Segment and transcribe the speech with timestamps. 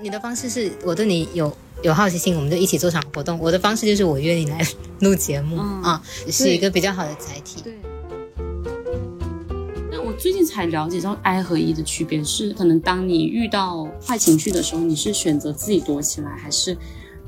[0.00, 3.38] 你的方式是我对你有有好奇心，我们就一起做场活动。
[3.38, 4.60] 我的方式就是我约你来
[5.00, 7.62] 录节目啊，是一个比较好的载体。
[7.62, 7.74] 对。
[9.90, 16.76] 那我最近才了解到 I 和 E 的区别是，可能当你遇到坏情绪的时候，你是选择自己躲起来，还是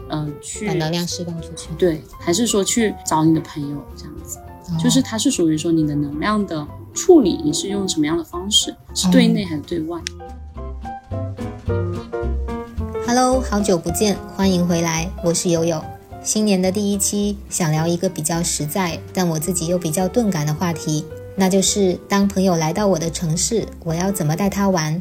[0.08, 1.68] 嗯去把能量释放出去？
[1.78, 4.38] 对，还是说去找你的朋友这样子？
[4.82, 8.74] 就是它是属于说你的能量的处理，你是用什么样的方式？
[8.94, 10.00] 是对内还是对外
[13.18, 15.82] ？Hello，好久不见，欢迎回来，我是悠悠。
[16.22, 21.02] 新年的第一期，想聊一个比较实在，但我自己又比较钝感的话题，
[21.34, 25.00] 那就是当朋友来到我的城市，我要怎么带他玩？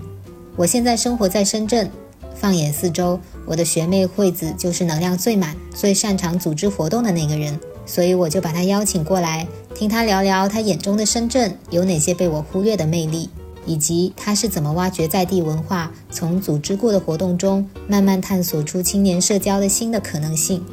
[0.55, 1.91] 我现在生活在深圳，
[2.33, 13.29] 放眼四周，我的学妹惠子就是能量最满、最擅长组织活动的那个人，所以我就把她邀请过来，听她聊聊她眼中的深圳有哪些被我忽略的魅力。
[13.65, 20.63] 以及他是怎么挖掘在地文化，从组织过的活动中慢慢探索出青年社交的新的可能性。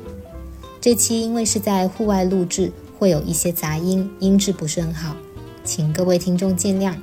[0.81, 5.15] 这期因为是在户外录制，会有一些杂音，音质不是很好，
[5.65, 6.95] 请各位听众见谅。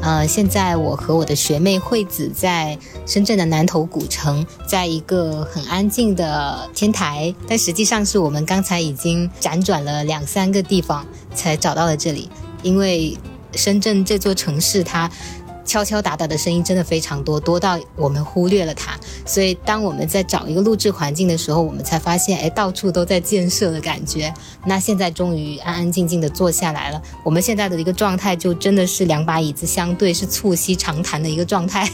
[0.00, 12.28] 呃，现在我和我的学妹惠子在深圳的南头古城，在一个很安静的天台，但实际上是我们刚才已经辗转了两三个地方才找到了这里，
[12.62, 13.16] 因为
[13.54, 15.10] 深圳这座城市它。
[15.66, 18.98] 敲敲打打的声音真的非常多，多到我们忽略了它。
[19.26, 24.32] 所以，当我们在找一个录制环境的时候，我们才发现，哎，到处都在建设的感觉。
[24.64, 27.02] 那现在终于安安静静的坐下来了。
[27.24, 31.90] 我们现在的一个状态，就真的是两把椅子相对，是促膝长谈的一个状态。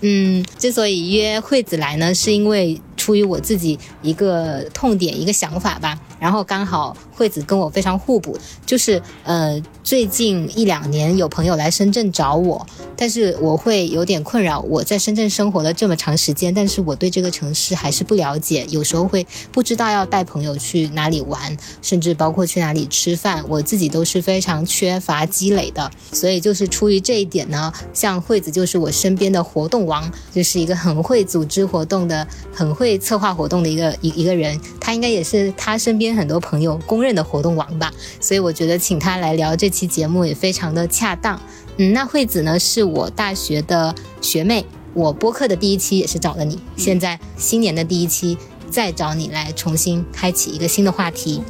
[0.00, 5.98] 嗯，之所以约惠子来呢，是因为出于我自己一个痛点，一个想法吧。
[6.20, 14.60] 然后刚好惠子跟我非常互补，就是呃，最近一两年有朋友来深圳找我，但是我会有点困扰。
[14.60, 25.90] 我在深圳生活了这么长时间，但是我对这个城市还是不了解，有时候会不知道要带朋友去哪里玩，甚至包括去哪里吃饭，我自己都是非常缺乏积累的。
[26.12, 29.88] 所以就是出于这一点呢，像惠子就是我身边的活动。
[29.88, 37.92] 王就是一个很会组织活动的、很会策划活动的一个一一个人，他应该也是他身边很多朋友公认的活动王吧。
[38.20, 41.40] 所以我觉得请他来聊这期节目也非常的恰当。
[41.76, 44.64] 嗯，那惠子呢是我大学的学妹，
[44.94, 48.36] 我播客的第一期也是找了你，现在新年的第一期
[48.70, 51.42] 再找你来重新开启一个新的话题，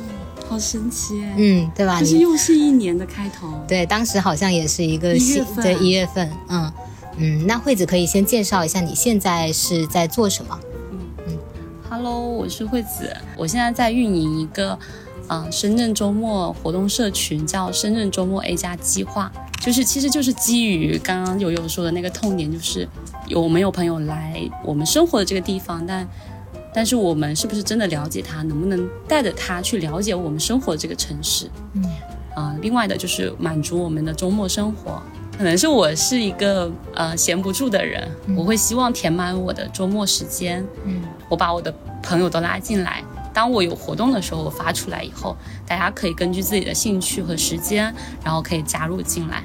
[0.48, 2.00] 好神奇哎，嗯，对吧？
[2.00, 6.72] 就是又是一年的开头，对，当时好像也是一个一月份，对，一月份，嗯。
[7.20, 10.56] 嗯，那惠子可以先介绍一下你现在是在做什么？
[11.90, 14.78] ，Hello，我是惠子，我现在在运营一个，
[15.28, 22.86] 嗯，深圳周末活动社群，叫深圳周末 A 加计划，就是其实就是基于刚刚悠悠说的那个痛点，就是
[23.26, 26.08] 有没有朋友来我们生活的这个地方，但
[26.74, 31.50] 但是我们是不是真的了解他，能不能带着他去了解我们生活的这个城市？
[31.72, 31.84] 嗯，
[32.34, 35.02] 啊，另外的就是满足我们的周末生活。
[35.38, 40.66] 可能是我是一个呃闲不住的人，我会希望填满我的周末时间。
[40.84, 41.72] 嗯，我把我的
[42.02, 47.94] 朋友都拉进来，当我有活动的时候，我发出来以后，大家可以根据自己的兴趣和时间，
[48.24, 49.44] 然后可以加入进来。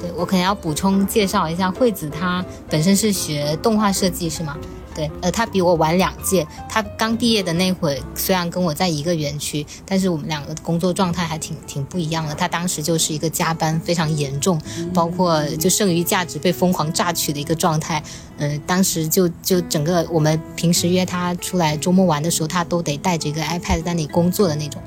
[0.00, 4.56] 对我可能要补充介绍一下，惠子她本身是学动画设计，是吗？
[4.94, 6.46] 对，呃，他比我晚两届。
[6.68, 12.34] 他刚毕业的那会，虽然跟我在一个园区，但是我们两个工作状态还挺挺不一样的。
[12.34, 14.60] 他当时就是一个加班非常严重，
[14.92, 18.02] 包括就剩余价值被疯狂榨取的一个状态。
[18.38, 24.80] 嗯，当时就就整个我们平时约他出来周末玩的时候，他都得带着一个 iPad 在那里工作的那种。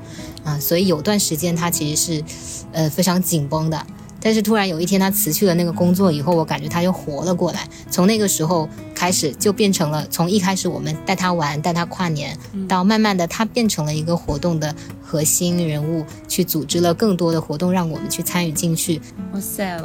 [0.44, 2.24] 啊，所以有段时间他其实是，
[2.72, 3.86] 呃，非常紧绷的。
[4.20, 7.68] 但是突然有一天，他辞去了那个工作以后，我感觉他又活了过来。
[7.90, 12.36] 从那个时候开始，就变成了从一开始我们带他玩、带他跨年，
[12.66, 19.00] 到慢慢的他变成了一个活动的核心人物，去组织了更多的活动，让我们去参与进去。
[19.32, 19.80] 哇塞，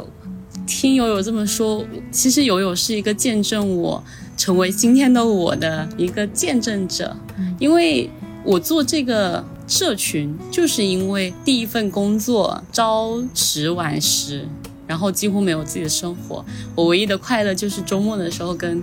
[0.66, 4.02] 听友友这么说，其实友友是一个见证我
[4.36, 7.16] 成为今天的我的一个见证者，
[7.58, 8.10] 因为
[8.44, 9.44] 我做这个。
[9.66, 14.46] 社群就是因为第一份工作朝十晚十，
[14.86, 16.44] 然后几乎没有自己的生活。
[16.74, 18.82] 我唯一的快乐就是周末的时候跟，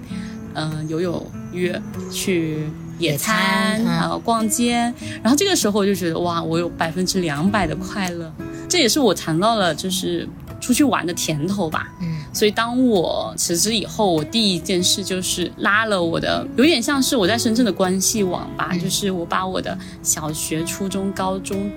[0.54, 1.80] 嗯，友友约
[2.12, 2.68] 去
[2.98, 4.74] 野餐，然后逛街。
[5.22, 8.34] 然后这个时候我就觉得哇，我有百分之两百的快乐。
[8.68, 10.28] 这也是我尝到了就是
[10.60, 11.94] 出去玩的甜头吧。
[12.02, 12.21] 嗯。
[12.34, 21.70] 所以，当我辞职以后，我第一件事就是拉了我的，有点像是我在深圳的关系网吧，就是我把我的小学、初中、高中，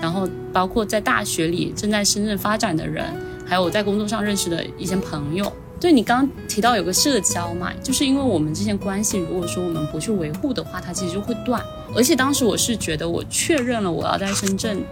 [0.00, 3.04] 然后包括在大学里正在深圳发展的人。
[3.44, 5.52] 还有我在工作上认识的一些朋友。
[5.78, 11.60] 对你刚刚提到有个社交嘛，就是因为我们之间关系，如果说我们不去维护的话，它其实就会断。
[11.94, 14.82] 而且当时我是觉得，我确认了我要在深圳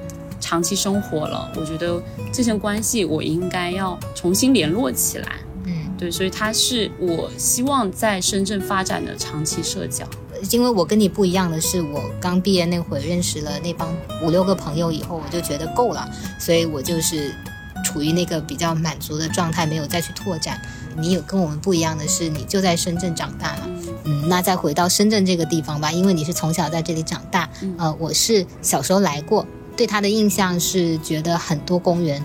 [0.41, 2.03] 长期生活了，我觉得
[2.33, 5.37] 这些关系我应该要重新联络起来。
[5.65, 10.05] 嗯，对，所以它是我希望在深圳发展的长期社交。
[10.51, 16.09] 因为我跟你不一样的是，我刚毕业那会认识了那帮五六个朋友以后，我就觉得够了，
[16.39, 17.31] 所以我就是
[17.85, 20.59] 处于那个比较满足的状态，没有再去拓展。
[20.97, 23.69] 你有跟我们不一样的是，你就在深圳长大了，
[24.05, 29.47] 嗯，那再回到深圳这个地方吧，因为你是从小在这里长大，呃，我是小时候来过，
[29.77, 32.23] 对他的印象是觉得很多公园，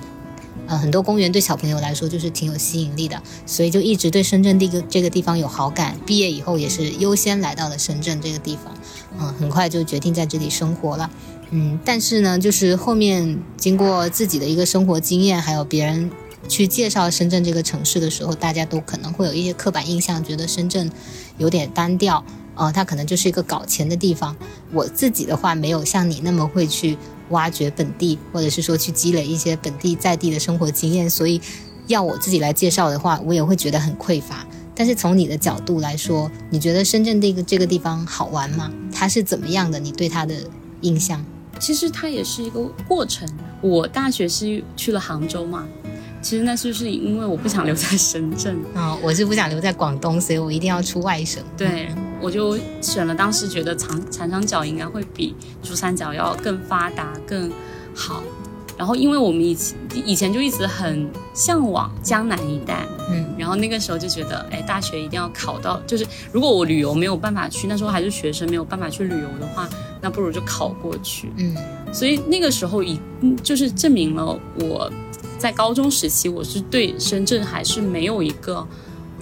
[0.68, 5.98] 呃，很多公园对小朋友来说就是挺有吸引力的，所以就一直对深圳这个这个地方有好感。
[6.06, 8.74] 毕业以后也是优先来到了深圳这个地方，
[9.20, 11.10] 嗯，很快就决定在这里生活了，
[11.52, 16.12] 嗯，但是呢，就是后面经过自己的一个生活经验，还有别人。
[16.48, 20.92] 去介绍深圳这个城市的时候，大家都可能会有一些刻板印象，觉得深圳
[21.40, 22.24] 有点单调，
[22.56, 24.36] 呃，它可能就是一个搞钱的地方。
[24.72, 26.98] 我自己的话，没有像你那么会去
[27.30, 31.40] 挖掘本地，或者是说去积累一些本地在地的生活经验，所以
[31.88, 34.46] 要我自己来介绍的话，我也会觉得很匮乏。
[34.74, 38.72] 但是从你的角度来说，你觉得深圳这个这个地方好玩吗？
[38.94, 39.80] 它是怎么样的？
[39.80, 40.36] 你对它的
[40.82, 41.24] 印象？
[41.60, 43.26] 其实它也是一个过程。
[43.62, 45.66] 我大学是去了杭州嘛。
[46.26, 48.98] 其实那是不是因为我不想留在深圳啊？
[49.00, 51.44] 我是不想留在广东，所以我一定要出外省。
[51.56, 51.88] 对，
[52.20, 57.52] 我就选了当时觉得长长三角应该会比珠三角要更发达更
[57.94, 58.24] 好。
[58.76, 69.70] 然后因为我们以前以前就一直很向往江南一带，嗯，然后那个时候就觉得，哎，大学一定要考到，就是如果我旅游没有办法去，那时候还是学生没有办法去旅游的话，
[70.02, 71.56] 那不如就考过去，嗯。
[71.94, 73.00] 所以那个时候已
[73.44, 74.26] 就是证明了
[74.60, 74.92] 我。
[75.38, 78.66] 在高中时期，我是对深圳还是没有一个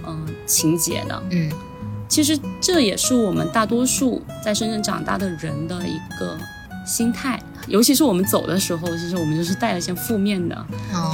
[0.05, 1.23] 嗯情节的。
[1.31, 1.51] 嗯，
[2.07, 6.37] 其实这也是我们大多数在深圳长大的人的一个
[6.85, 7.41] 心态。
[7.67, 10.65] 尤其是我们走的时候，其实我们就是带了一些负面的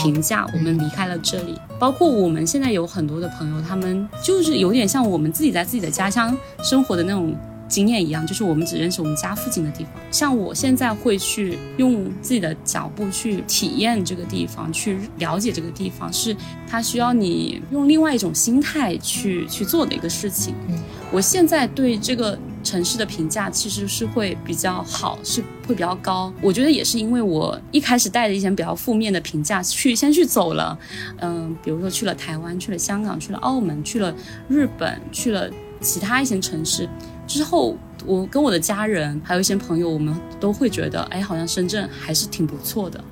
[0.01, 0.49] 评价。
[0.53, 7.35] 我们离开了这里，包括我们现在有很多的朋友，他们就是有点像我们自己在自己的家乡生活的那种。
[7.69, 9.93] 经验一样，就是我们只认识我们家附近的地方。
[10.11, 16.35] 像我现在会去用自己的脚步去体验这个地方，去了解这个地方，是
[16.67, 20.53] 它需要你用另外一种心态去去做的一个事情。
[20.67, 20.77] 嗯，
[21.11, 26.33] 我现在对这个城市的评价其实是会比较好，是会比较高。
[26.41, 30.77] 我觉得也是因为我一开始带着一些比较负面的评价去先去走了，
[31.19, 34.13] 嗯，比如说去了台湾，去了香港，去了澳门，去了
[34.47, 35.49] 日本，去了
[35.81, 36.87] 其他一些城市。
[37.27, 43.03] 之后，我跟我的家人还有一些朋友，我们都会觉得，哎，好像深圳还是挺不错的。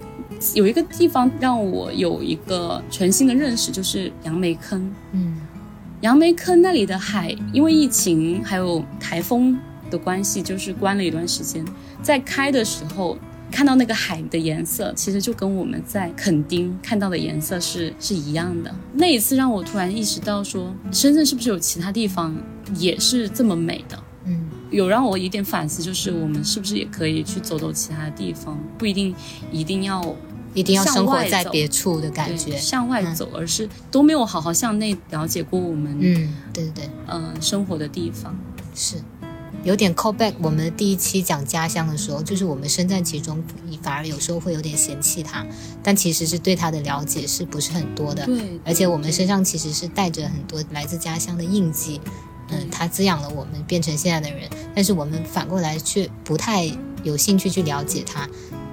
[0.54, 4.94] 有一个地方让我有一个全新的认识，就是杨梅坑。
[5.12, 5.40] 嗯，
[6.02, 9.58] 杨梅坑那里的海，因为疫情还有台风
[9.90, 11.66] 的关系，就是关了一段时间。
[12.02, 13.18] 在开的时候，
[13.52, 18.74] 看到那个海的颜色，其实就跟我们在垦丁看到的颜色是是一样的。
[18.94, 22.36] 那一次让我突然意识到，说深圳是不是有其他地方
[22.76, 24.04] 也是这么美的？
[24.26, 29.16] 嗯，有让我有点反思，就是我们是不是也可以去走走其他的地方，不一定
[29.52, 30.16] 一定要
[30.54, 38.38] 一定要生活在别处的感觉，向外走，而是都没有好好向内了解过我们，嗯，对对对，嗯，生活的地方
[38.76, 38.98] 是
[39.64, 40.34] 有点 call back。
[40.42, 45.46] 我们第一期讲家乡的时候，就是我们身在其中，你反而有时候会有点嫌弃它，
[45.82, 48.26] 但其实是对它的了解是不是很多的？
[48.26, 52.02] 对，而且我们身上其实是带着很多来自家乡的印记。
[52.50, 56.70] 嗯，它滋养了我们变成现在的人，但是我们反过来却不太
[57.04, 58.28] 有兴趣去了解它。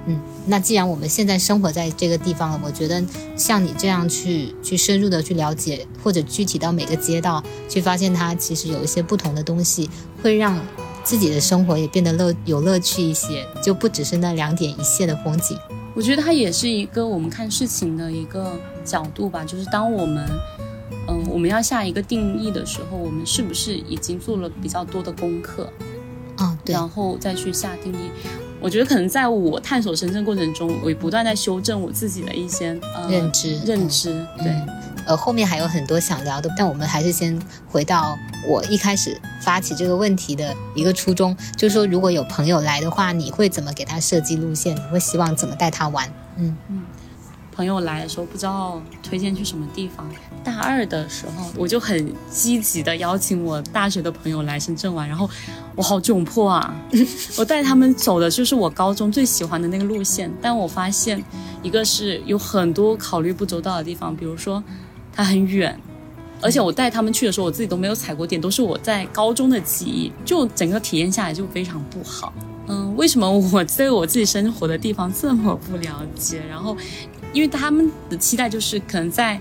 [0.07, 3.03] 嗯，那既然我们现在生活在这个地方了，我觉得
[3.35, 9.89] 像你这样去去深入的去了解，或者具体到每个街道去发现它其实有一些不同的东西，
[10.21, 10.57] 会让
[11.03, 15.57] 自己的生活也变得乐有乐趣一些，就不只是那两点一线的风景。
[15.95, 20.23] 我觉得它也是一个我们看事情的一个角度吧，就是当我们。
[21.35, 25.69] 嗯，我们要下一个定义的时候，我们是不是已经做了比较多的功课？
[26.37, 28.09] 啊，对，然后再去下定义。
[28.61, 33.57] 我觉得可能在我探索深圳过程中，我也不断在修正我自己的一些认知。
[33.65, 34.51] 认知，对。
[35.05, 44.75] 呃，后面还有很多想聊的，但我们还是先回到我一开始发起这个问题的一个初衷，就是说，如果有朋友来的话，你会怎么给他设计路线？
[44.75, 46.11] 你会希望怎么带他玩？
[46.37, 46.81] 嗯嗯。
[47.55, 50.07] 朋友来的时候不知道推荐去什么地方。
[50.43, 55.29] 大二的时候，我就很积极的邀请我大学的朋友来深圳玩，然后
[55.75, 56.75] 我好窘迫啊！
[57.37, 61.23] 我带他们走的就是我高中最喜欢的那个路线，但我发现
[61.63, 64.63] 一个是有很多考虑不周到的地方，比如说
[65.13, 65.79] 它很远。
[66.41, 72.31] 而且我带他们去的时候，我自己都没有踩过点，都是我在高中的记忆，就整个体验下来就非常不好。
[72.67, 76.41] 嗯，为什么我对我自己生活的地方这么不了解？
[76.47, 76.75] 然后，
[77.35, 79.39] 因为他们的期待就是可能在，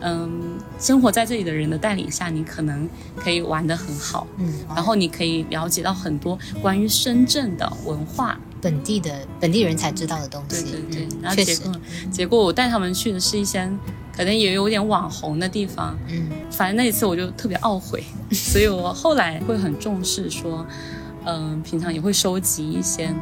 [0.00, 10.64] 嗯，生活在这里的人的带领下，你可能可以玩得很好，嗯，然后你可以了解到很多关于深圳的文化，本地的本地人才知道的东西。
[10.64, 11.72] 对对对，嗯然后，结果
[12.10, 13.70] 结果我带他们去的是一些
[14.16, 16.28] 可能也有点网红的地方，嗯。
[16.50, 20.66] 反正那一次我就特别懊悔， 所以我后来会很重视说，
[21.24, 23.14] 嗯、平常也会收集一些，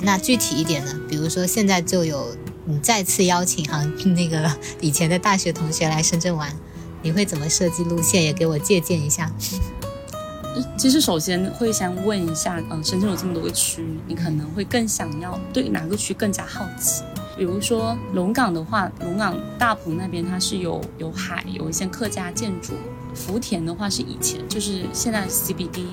[0.00, 0.92] 那具体一点呢？
[1.08, 3.82] 比如说现在就有你再次邀请哈
[4.16, 4.50] 那个
[4.80, 6.54] 以前的大学同学来深圳玩，
[7.02, 8.22] 你会怎么设计路线？
[8.22, 9.30] 也给我借鉴一下。
[10.76, 17.02] 其实首先会先问一下，嗯、深圳有这么多个区，你可能会更想要对哪个区更加好奇。
[17.38, 22.74] 比如说龙岗的话，龙岗大鹏那边它是有有海，有一些客家建筑；
[23.14, 25.86] 福田的话是以前就是现在是 CBD；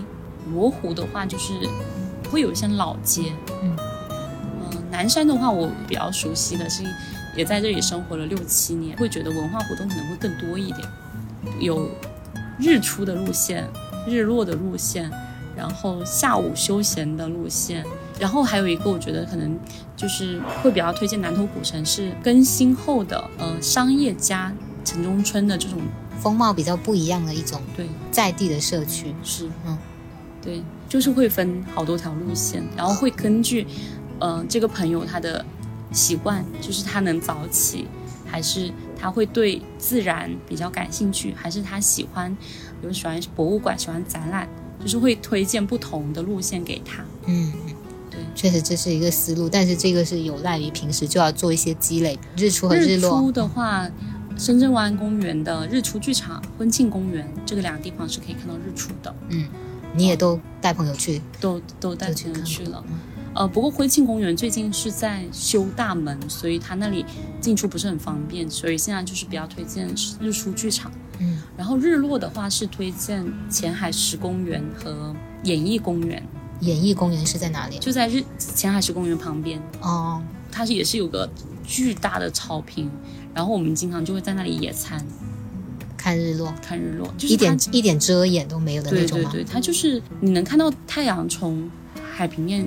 [0.53, 1.53] 罗湖的话就是
[2.29, 3.31] 会有一些老街。
[3.63, 3.77] 嗯嗯，
[4.99, 6.83] 南山的话我比较熟悉的是，
[7.33, 10.85] 也在这里生活了六七年，会觉得文化活动可能会更多一点，
[11.61, 11.89] 有
[12.59, 13.65] 日出的路线、
[14.05, 15.09] 日落的路线，
[15.55, 17.81] 然后下午休闲的路线，
[18.19, 19.57] 然后还有一个我觉得可能
[19.95, 24.53] 就是会比较推荐南头古城是更新后的呃商业加
[24.83, 25.79] 城中村的这种
[26.19, 27.87] 风貌比较不一样的一种对。
[28.11, 29.15] 在地的社区。
[29.23, 29.49] 是。
[29.65, 29.77] 嗯。
[30.41, 33.67] 对，就是会分好多条路线，然后会根据，
[34.19, 35.45] 呃，这个朋友他的
[35.91, 37.87] 习惯，就是他能早起，
[38.25, 42.33] 还是他会对自然比较感兴趣，还是他喜欢，
[42.81, 44.47] 比如喜欢博物馆、喜欢展览，
[44.81, 47.03] 就是会推荐不同的路线给他。
[47.25, 47.51] 嗯，
[48.11, 53.19] 对，确实这是一个思路，但是这个是有赖于平时就要做一些积累，日出和日落。
[53.19, 53.89] 出的话，
[54.37, 59.47] 深圳湾公园的日出剧场、婚庆公园这个两个地方是可以看到日出的，嗯，
[59.95, 61.21] 你也都带朋友去。
[61.41, 62.83] 都都带朋友去了。
[63.35, 67.05] 呃，不过婚庆公园最近是在修大门，所以它那里
[67.39, 69.87] 进出不是很方便，所以现在就是比较推荐
[70.19, 70.91] 日出剧场。
[71.19, 76.23] 嗯，然后日落的话是推荐前海石公园和演艺公园，
[76.61, 77.77] 演艺公园是在哪里？
[77.79, 80.21] 就在日前海石公园旁边，哦，
[80.51, 81.29] 它是也是有个
[81.65, 82.89] 巨大的草坪，
[83.33, 85.05] 然后我们经常就会在那里野餐
[85.97, 89.29] 看日落，看日落，就是一点一点遮掩都没有的那种吗？
[89.31, 91.69] 对对对，它就是你能看到太阳从
[92.13, 92.65] 海平面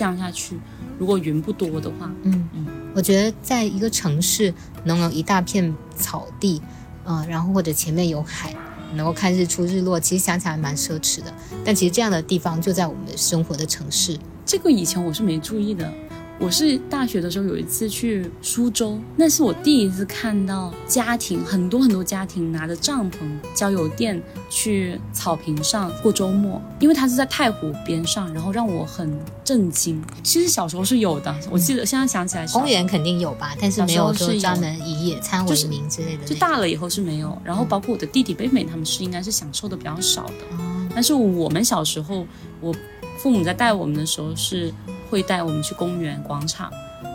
[0.00, 0.58] 降下去，
[0.98, 4.54] 如果云不多的话，嗯嗯，我觉得在一个城市
[4.84, 6.62] 能有一大片草地，
[7.04, 8.56] 嗯、然后或者前面有海，
[8.94, 11.30] 能够看日出日落，其实想起来蛮奢侈的。
[11.62, 14.18] 但其实这样的地方就在我们生活的城市。
[14.46, 15.92] 这个以前我是没注意的。
[16.40, 23.18] 我是大学的时候有一次去苏州，那是我第一次看到家庭很多很多家庭拿着帐篷、
[23.54, 30.02] 交友垫去草坪上过周末，因为它是在太湖边上，然后让我很震惊。
[30.22, 36.24] 其实小时候是有的，我记得现在想起来小，公园肯定有吧，但是没有说专门以野餐为名之类的。
[36.24, 37.36] 就大了以后是没有。
[37.44, 40.56] 然后包括我的弟弟妹妹他们是应该是享受的比较少的。
[40.56, 42.26] 哦，但是我们小时候，
[42.62, 42.74] 我
[43.18, 44.72] 父母在带我们的时候是
[45.10, 46.72] 会带我们去公园、广场，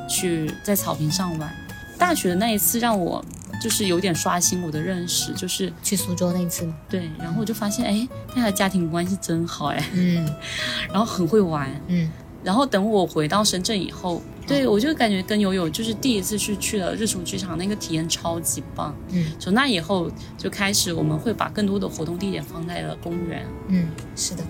[0.08, 1.56] 去在草坪上玩。
[1.98, 3.24] 大学的那一次让我
[3.62, 6.76] 就是有点刷新我的认识，就是去苏州那一次吗？
[6.90, 10.28] 对，然后我就发现，哎，大家的家庭关系真好，哎，嗯
[10.92, 11.70] 然后很会玩。
[11.88, 12.12] 嗯，
[12.44, 18.94] 然后等我回到深圳以后，对我就感觉跟友友就是第一次去去了日出剧场，那个体验超级棒。
[19.12, 23.46] 嗯，从那以后就开始，我们会把更多的活动地点放在了公园。
[23.70, 23.88] 嗯，
[24.18, 24.44] 是的，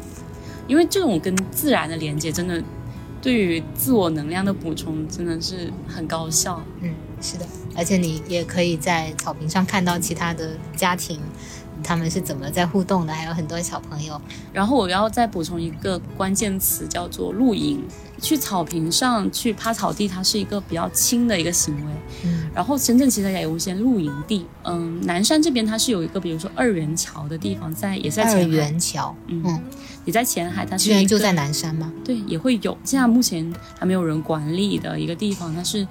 [0.68, 2.62] 因为这种跟自然的连接，真的
[3.26, 6.62] 对于自我能量的补充，真的是很高效。
[6.82, 11.20] 嗯，是的，而且你也可以在草坪上看到其他的家庭，
[11.84, 14.22] 他们是怎么在互动的，还有很多小朋友。
[14.54, 17.84] 然后我要再补充一个关键词，叫做露营。
[18.22, 21.92] 去草坪上去趴草地，它是一个比较轻的一个行为。
[22.24, 29.62] 嗯然后深圳其实也有一些露营地，嗯，南山这边它是有一个，比如说二元桥的地方，在也在二前海，元桥，嗯嗯，
[30.06, 31.92] 也在前海，它是居然就在南山吗？
[32.06, 32.78] 对，也会有。
[32.86, 35.86] 现在目前还没有人管理的一个地方，但是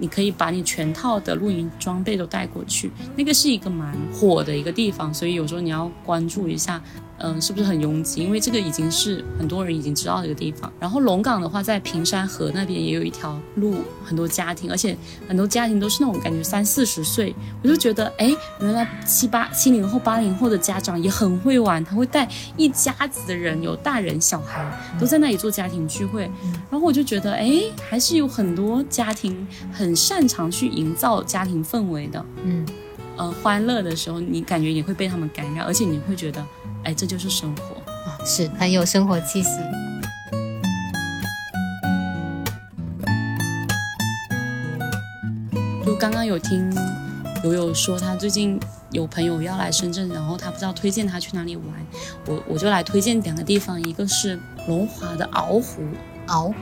[0.00, 2.90] 你可以把你全套的露营装备都带过去。
[3.14, 6.82] 那个是一个蛮火的一个地方，所以有时候你要关注一下。
[7.20, 8.22] 嗯，是不是很拥挤？
[8.22, 10.72] 因为这个已经是很多人已经知道的一个地方。
[10.78, 14.96] 然后龙岗的话，在平山河那边也有一条路，很多家庭，而且
[15.26, 24.64] 很多家庭都是那种感觉三四十岁，我就觉得，哎，原来七八七零后、八零后的家长也很会玩，他会带一家子的人，有大人小孩，
[25.00, 26.30] 都在那里做家庭聚会。
[26.70, 32.24] 然后我就觉得，哎，还是有很多家庭很擅长去营造家庭氛围的。
[32.44, 32.64] 嗯，
[33.16, 36.44] 呃，欢乐的时候，你感觉也会被他们感染，而且你会觉得。
[36.88, 37.74] 哎，这就是生活
[38.10, 39.50] 啊，是很有生活气息。
[45.84, 46.74] 就刚刚有听
[47.44, 48.58] 友友说，他最近
[48.90, 51.66] 有朋友要来深圳，然后他不知道推荐他去哪里玩，
[52.26, 55.82] 我我就来推荐两个地方，一个是龙华的鳌湖，
[56.28, 56.54] 鳌湖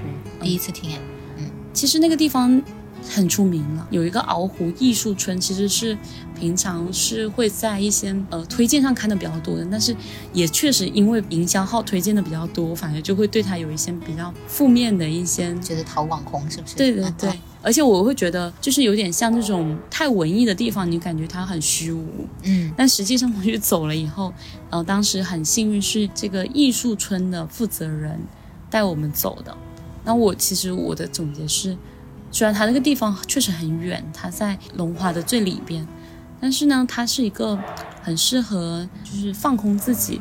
[0.43, 0.99] 第一次听哎，
[1.37, 2.61] 嗯，其实那个地方。
[3.09, 5.97] 很出名了，有一个鳌湖艺术村，其实是
[6.39, 9.95] 平常是会在一些呃推荐上看的比较多的，但是
[10.33, 16.77] 也确实因为营销号推荐的比较多，反而就会对它有一些比较负面的一些，觉得淘网红是不是？
[16.77, 17.33] 对对对，
[17.63, 24.33] 而且我会觉得就是有点像这种太文艺的地方，你感觉它很虚无，嗯，但实际上我去走了以后，
[24.71, 28.21] 呃，当时很幸运是这个艺术村的负责人
[28.69, 29.57] 带我们走的，
[30.05, 31.77] 那我其实我的总结是。
[32.31, 35.87] 虽然它那个地方确实很远，它在龙华的最里边，
[36.41, 37.59] 但是呢，它是一个
[38.03, 40.21] 很适合就是放空自己，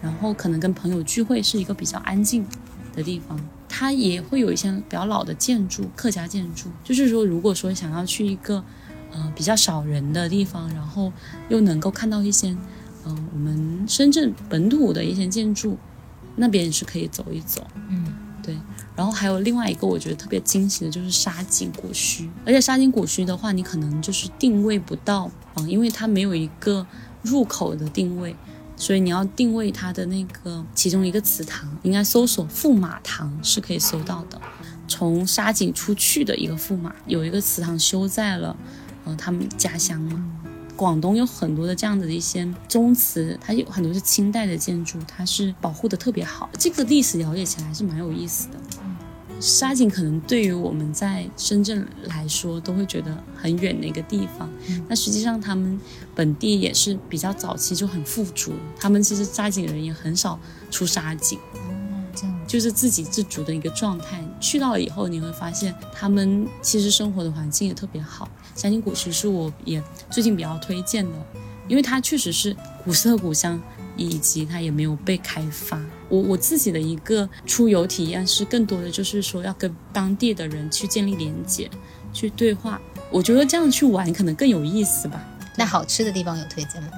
[0.00, 2.46] 然后可能跟朋友聚会是一个比较安静
[2.94, 3.38] 的地方。
[3.68, 6.68] 它也会有一些比较老的建筑，客家建筑。
[6.82, 8.62] 就是说，如果说想要去一个
[9.12, 11.12] 呃比较少人的地方，然后
[11.48, 12.56] 又能够看到一些
[13.06, 15.78] 嗯我们深圳本土的一些建筑，
[16.36, 17.66] 那边是可以走一走。
[17.88, 18.14] 嗯。
[19.00, 26.86] 然后还有另外一个我觉得特别惊喜的就是沙井古墟，而且沙井古墟的话，你可能就是定位不到，嗯，因为它没有一个
[27.22, 28.36] 入口的定位，
[28.76, 34.38] 所以你要定位它的那个其中一个祠堂，应该搜索驸马堂是可以搜到的。
[34.86, 38.54] 从沙井出去的一个驸马，有一个祠堂修在了，
[39.06, 40.22] 呃，他们家乡嘛。
[40.76, 46.48] 广东有很多的这样的一些宗祠，它有很多是清代的建筑，它是保护的特别好。
[46.58, 48.54] 这个历史了解起来还是蛮有意思的。
[49.40, 54.48] 沙井可能对于我们在深圳来说都会觉得很远的一个地方，
[54.86, 55.80] 那实际上他们
[56.14, 60.38] 本地也是比较早期就很富足，他们其实沙井人也很少
[60.70, 61.38] 出沙井。
[61.38, 64.22] 哦，这样就是自给自足的一个状态。
[64.40, 68.28] 去到了以后，你会发现他们其实生活的环境也特别好。
[68.54, 71.12] 沙井古石是我也最近比较推荐的，
[71.66, 73.58] 因为它确实是古色古香，
[73.96, 75.80] 以及它也没有被开发。
[76.10, 81.70] 我我自己的一个出游体验是更多的就是说要跟当地的人去建立连接，
[82.12, 82.78] 去对话。
[83.10, 85.24] 我觉得这样去玩可能更有意思吧。
[85.56, 86.90] 那好吃的地方有推荐吗？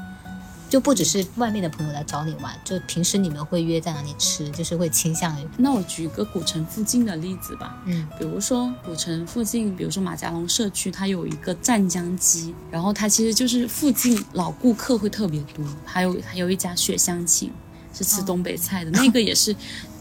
[0.68, 4.48] 就不只是外面的朋友来找你玩，就平时你们会约在哪里吃？
[4.53, 5.46] 就是会倾向于……
[5.59, 15.62] 那我举一个古城附近的例子吧，嗯，比如说古城附近，比如说马家龙社区，它有一个湛江鸡，然后它其实就是附近老顾客会特别多。
[15.85, 17.51] 还有还有一家雪乡情，
[17.93, 19.55] 是吃东北菜的，那个也是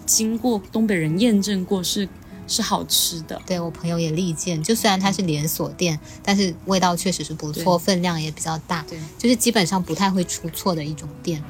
[0.05, 2.07] 经过东北人验证过是。
[2.47, 4.61] 是好吃的，对我朋友也力荐。
[4.61, 11.41] 就虽然它是连锁店，但是味道确实是不错，分量也比较大，对，就是基本上不太会出错的一种店。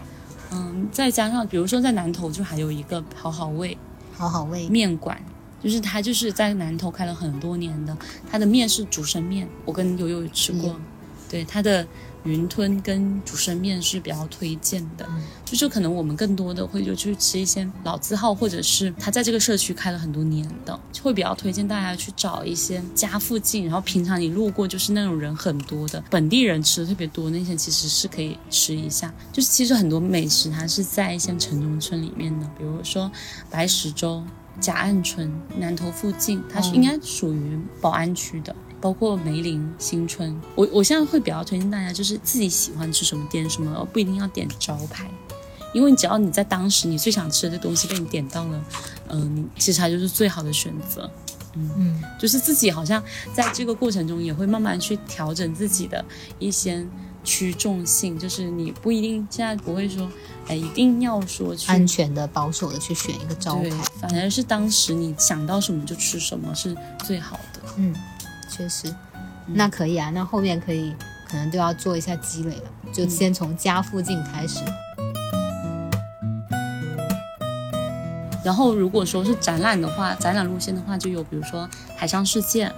[0.52, 3.76] 嗯，再加上比如说在南头就还有一个好好味，
[4.14, 5.20] 好好味面馆，
[5.64, 7.98] 就是它就是在南头开了很多年的，
[8.30, 10.80] 它的面是竹升面，我跟悠悠吃过，
[11.28, 11.88] 对它的。
[12.24, 15.08] 云吞跟竹升面是比较推荐的，
[15.44, 29.12] 就是可能我们更多的会就去吃一些老字号，或者是他在这个社区开了很多年的，就会比较推荐大家去找一些家附近，然后平常你路过就是那种人很多的 本地人吃的特别多那些，其实是可以吃一下。
[29.32, 33.12] 就是其实很多美食它是在一些城中村里面的，比如说
[33.50, 34.24] 白石洲、
[34.60, 38.56] 甲岸村、南头附近，它是应该属于宝安区的。
[38.82, 45.10] 包括梅林新春，我我现在会比较推荐大家，就是自己喜欢吃什么点什么，不一定要点招牌，
[45.72, 48.66] 因为只要你在当时你最想吃的东西被你点到了，
[49.10, 51.10] 嗯，你其实它就是最好的选择，
[51.54, 51.70] 嗯。
[51.78, 53.02] 嗯，就是自己好像
[53.34, 56.04] 在这个过程中也会慢慢去调整自己的
[56.40, 56.84] 一些
[57.24, 60.10] 趋重性，就是你不一定现在不会说，
[60.48, 63.70] 哎，一定要说安全的、保守的去选一个招牌，
[64.02, 67.94] 反而是当时你想到什么就吃什么是最好的，嗯。
[68.52, 68.94] 确实，
[69.48, 70.10] 那可以啊。
[70.10, 70.94] 那后面可以，
[71.26, 72.64] 可能都要做一下积累了。
[72.92, 74.60] 就先从家附近开始。
[78.44, 82.70] 然后，如果说是展览的话，展览路线的话，就有比如说海上世界，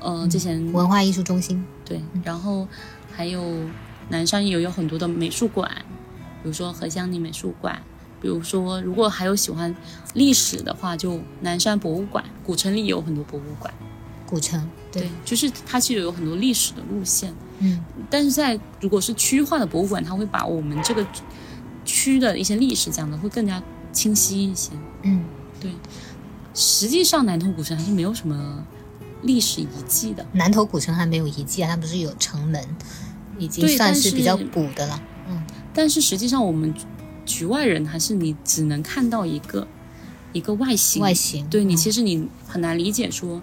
[0.00, 2.02] 呃，之前文化艺术中心，对。
[2.22, 2.68] 然后
[3.10, 3.42] 还有
[4.10, 5.70] 南山也有有很多的美术馆，
[6.42, 7.80] 比如说何香里美术馆，
[8.20, 9.74] 比如说如果还有喜欢
[10.12, 13.72] 历史的话，就南山博物馆，古城里有很多博物馆。
[14.30, 21.04] 古城，对，就是它其实有很多历史的路线，嗯，但是在如果是区域化的博物馆，它会把我们这个
[21.84, 23.60] 区的一些历史讲的会更加
[23.92, 24.70] 清晰一些，
[25.02, 25.24] 嗯，
[25.60, 25.72] 对。
[26.54, 28.64] 实际上，南通古城还是没有什么
[29.22, 30.24] 历史遗迹的。
[30.32, 32.62] 南头古城还没有遗迹啊，它不是有城门，
[33.38, 35.42] 已经算是比较古的了，嗯。
[35.74, 36.74] 但是实际上，我们
[37.24, 39.66] 局外人还是你只能看到一个
[40.32, 43.40] 一个外形，外形，对你其实你很难理解说。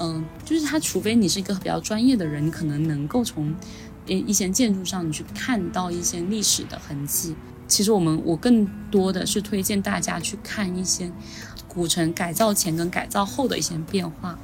[0.00, 3.54] 嗯，就是它，除非你是一个比较专业的人，你可能能够从
[4.06, 7.34] 一一些建筑上你去看到一些历史的痕迹。
[7.66, 11.10] 其实我们我更多的是推荐大家去看一些
[11.66, 14.38] 古城改造前跟改造后的一些变化。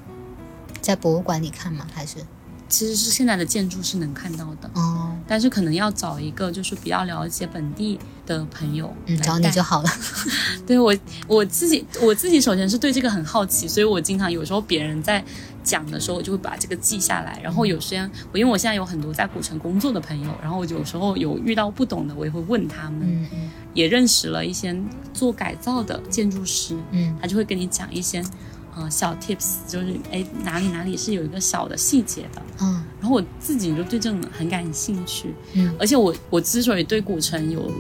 [0.81, 1.87] 在博物馆里看吗？
[1.95, 2.19] 还是？
[2.69, 9.91] 其实是现在的建筑是能看到的哦，但是可能要找一个就是比较了解本地的朋友，嗯，找你就好了。
[10.67, 10.95] 对我
[11.27, 15.23] 我自己我自己首先是对这个很好奇，所以我经常有时候别人在
[15.63, 17.39] 讲的时候，我就会把这个记下来。
[17.43, 23.01] 然后有时间我因为我现在有很多在古城工作的朋友，然后我有时候有遇到不懂的，我也会问他们。
[23.03, 24.75] 嗯嗯，也认识了一些
[25.13, 28.25] 做改造的建筑师，嗯，他就会跟你讲一些。
[28.77, 37.71] 呃，小 tips 就是哎，哪里哪里是有一个小的细节的，嗯，然后我自己就对这种很感兴趣，嗯，而且我我之所以对古城有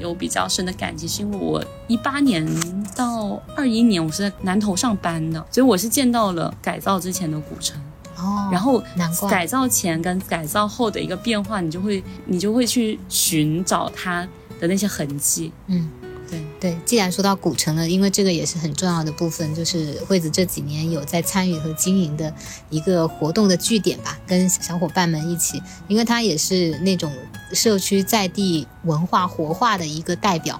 [0.00, 2.46] 有比较深的感情，是因为我一八年
[2.94, 7.76] 到二一年我是在南头上班的，所以我是见到了改造之前的古城，
[8.16, 8.80] 哦，然后
[9.28, 14.26] 改造前跟改造后的一个变化，你就会你就会去寻找它
[14.60, 15.90] 的那些痕迹，嗯。
[16.30, 22.32] 对对，既然说到古城了，因为这个也是很重要的部分，就是惠子这几年有在参与和经营的
[22.70, 27.12] 一个活动的据点吧，跟小伙伴们一起，因为他也是那种
[27.52, 30.58] 社区在地文化活化的一个代表。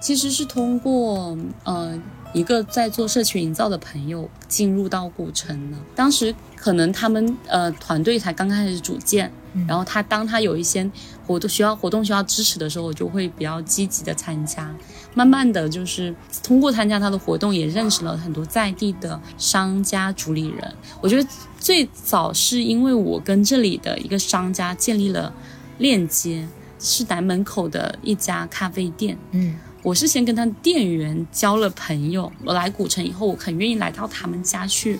[0.00, 1.98] 其实是通过呃
[2.34, 9.32] 一个在做社区营造的朋友进入到古城的，当时可能他们呃团队才刚开始组建。
[9.68, 10.90] 然后他当他有一些
[11.26, 14.74] 活动需要活动需要支持的时候，我就会比较积极的参加。
[15.14, 20.74] 慢慢的就是通过参加他的活动，也认识了很多在地的商家主理人。
[21.00, 25.32] 我觉得最早是因为我跟这里的一个商家建立了
[25.78, 26.46] 链接，
[26.78, 29.16] 是南门口的一家咖啡店。
[29.30, 32.30] 嗯，我是先跟他店员交了朋友。
[32.44, 34.98] 我来古城以后，我很愿意来到他们家去，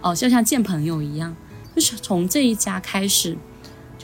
[0.00, 1.36] 哦，就像见朋友一样。
[1.74, 3.36] 就是从这一家开始。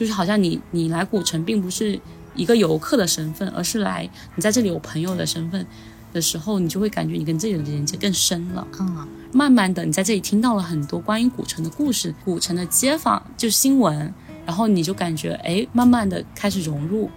[0.03, 1.97] 就是好像你你来古城并不是
[2.35, 5.65] 一个游客的身份，而是来你在这里有朋友的身份
[6.11, 8.67] 的时候，你就会感觉你跟这里的连接更深了。
[8.81, 14.13] 嗯，慢慢的你在这里听到了很多关于古城的故事，古城的街坊就是新闻，
[14.45, 17.09] 然后你就感觉哎，慢慢的开始融入，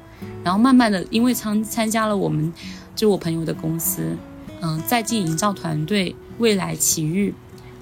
[0.44, 2.53] 然后慢慢的因为参参加了我们
[2.94, 4.16] 就我朋友的公司，
[4.61, 7.35] 嗯，在地营造团队未来奇遇，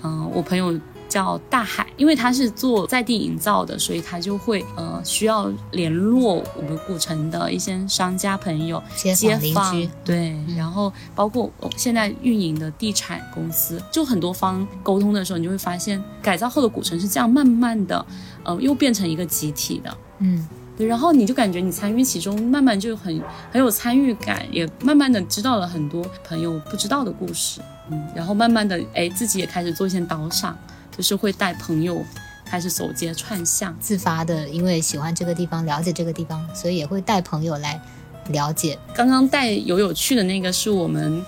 [0.02, 0.80] 嗯，我朋友。
[1.14, 9.14] 叫大海，因为他是做在地营造的，所以他就会呃需要联络我们古城的一些商家朋友、街
[9.54, 9.72] 坊
[10.04, 18.04] 对，然后包括现在运营的地产公司，就很多方沟通的时候，你就会发现改造后的古城是这样慢慢的，
[18.42, 23.22] 呃，又变成一个集体的，嗯，对，然后你就感觉你参与其中，慢慢就很
[23.52, 30.58] 很有参与感，也慢慢的知道了很多朋友不知道的故事，嗯，然后慢慢的哎自己也开始做一些导赏。
[30.96, 32.04] 就是会带朋友
[32.44, 37.80] 开始走街串巷，自发的，因为喜欢这个地方，了解这个地方，所以也会带朋友来
[38.28, 38.78] 了解。
[38.94, 41.24] 刚刚带友友去的那个是我们，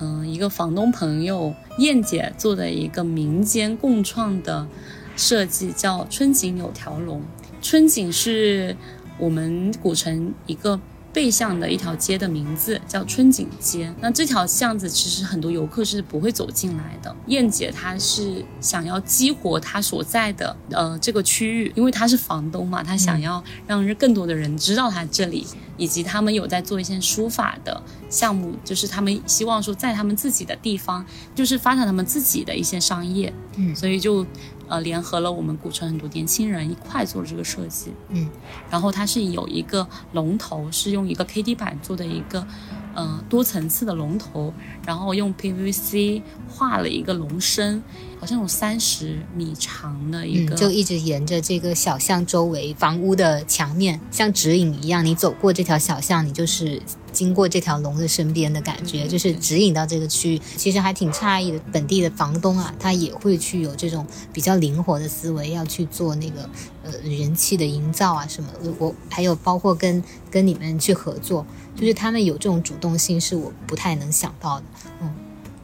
[0.00, 4.66] 嗯，一个房东朋友燕姐做的一个民间共创的
[5.16, 7.22] 设计，叫春景有条龙。
[7.62, 8.76] 春景是
[9.18, 10.78] 我们古城一个。
[11.16, 13.90] 背向的一条街的名字叫春景街。
[14.02, 17.16] 那这条巷子其实很多游客是不会走进来的。
[17.28, 25.46] 燕姐她是想要激活她所在的呃这个区域，因为她是房东嘛，她想要让更多的人知道她这里，
[25.78, 31.02] 以及他们有在做一些书法的项目，就是他们希望说在他们自己的地方，
[31.34, 33.32] 就是发展他们自己的一些商业。
[33.56, 34.26] 嗯，所以就。
[34.68, 38.28] 呃，联合了我们古城很多年轻人一块做了这个设计，嗯，
[38.70, 42.46] 然后它是有一个龙头，是用一个 K D 板做的一个，
[42.94, 44.52] 呃，多层次的龙头，
[44.84, 47.82] 然后用 P V C 画了一个龙身，
[48.18, 56.82] 好像有三十米长的一个，就一直沿着这个小巷周围房屋的墙面，像指引一样，你走过这条小巷，你就是
[57.16, 61.58] 经过这条龙的身边的感觉，就是指引到这个区域，其实还挺诧异的。
[61.72, 66.42] 本地的房东啊，他也会去有这种比较灵活的思维，要去做那个
[66.84, 68.50] 呃人气的营造啊什么。
[68.78, 74.64] 我还有包括跟跟你们去合作，就是他们有这种主动性，是我不太能想到的。
[75.00, 75.14] 嗯，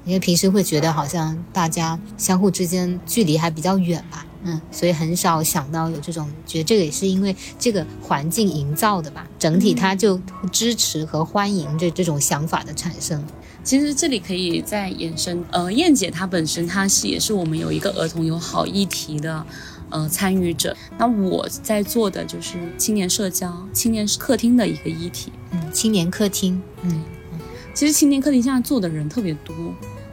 [0.06, 4.24] 因为平时会觉得好像大家相互之间距离还比较远吧。
[4.44, 13.24] 嗯，所以很少想到有这种，觉得这个也是因为这个环境营造的吧，整体它就支持和欢迎这这种想法的产生。
[13.62, 19.46] 其实这里可以再延伸，呃，燕姐她本身她是也是我们有一个儿童友好议题的，
[19.90, 20.76] 呃，参与者。
[20.98, 25.30] 那我在做的就是青年社交、青年客厅的一个议题。
[25.52, 27.38] 嗯，青年客厅，嗯嗯，
[27.72, 29.54] 其实青年客厅现在做的人特别多，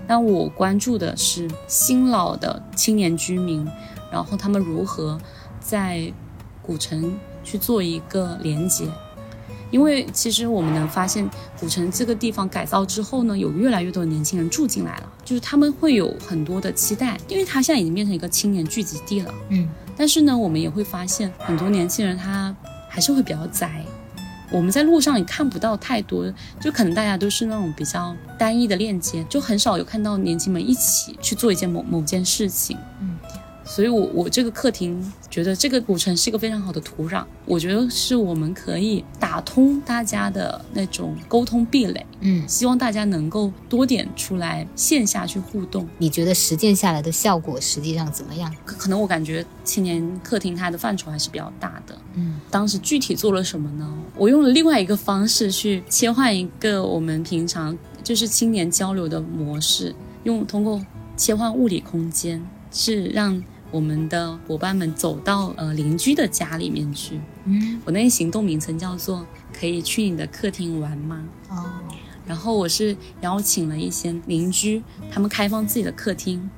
[0.07, 3.67] 但我关注的是新老的青年居民。
[4.11, 5.19] 然后他们如何
[5.59, 6.11] 在
[6.61, 8.85] 古城去做一个连接？
[9.71, 19.31] 因为其实我们能发现，古城这个地方改造之后呢，有越来越多的年轻人住进来了，就是他们会有很多的期待，因为它现在已经变成一个青年聚集地了。
[19.49, 22.55] 嗯，但是呢，我们也会发现很多年轻人他
[22.89, 23.85] 还是会比较宅。
[24.51, 26.25] 我们在路上也看不到太多，
[26.59, 32.75] 就可能大家都是那种比较单一的链接，就很少有看到年轻们一起去做一件某某件事情。
[32.99, 33.18] 嗯。
[33.69, 42.03] 所以，我我这个客厅觉得这个古城是一个非常好的土壤，我觉得是我们可以打通大家的那种沟通壁垒。
[42.21, 45.87] 嗯，希望大家能够多点出来线下去互动。
[45.99, 48.51] 你觉得实践下来的效果实际上怎么样？
[48.65, 51.95] 可能我感觉青年客厅它的范畴还是比较大的。
[52.15, 53.87] 嗯，当时具体做了什么呢？
[54.17, 60.83] 我用了另外一个方式去切换一个我们平常就是青年交流的模式，用通过
[61.15, 63.39] 切换物理空间，是让。
[63.71, 71.65] 我们的伙伴们走到呃邻居的家里面去，嗯，我那个行动名称叫做“可以去你的客厅玩吗？”哦，
[72.25, 76.49] 然后我是邀请了一些邻居，他们开放自己的客厅，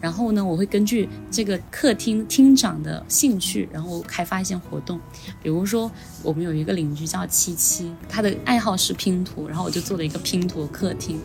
[0.00, 5.00] 然后呢，我会根据这个客厅厅长的兴趣，然后开发一些活动，
[5.42, 5.90] 比如说
[6.22, 11.20] 我们有一个邻居叫七七，他的爱好是拼图，然后我就做了一个拼图客厅，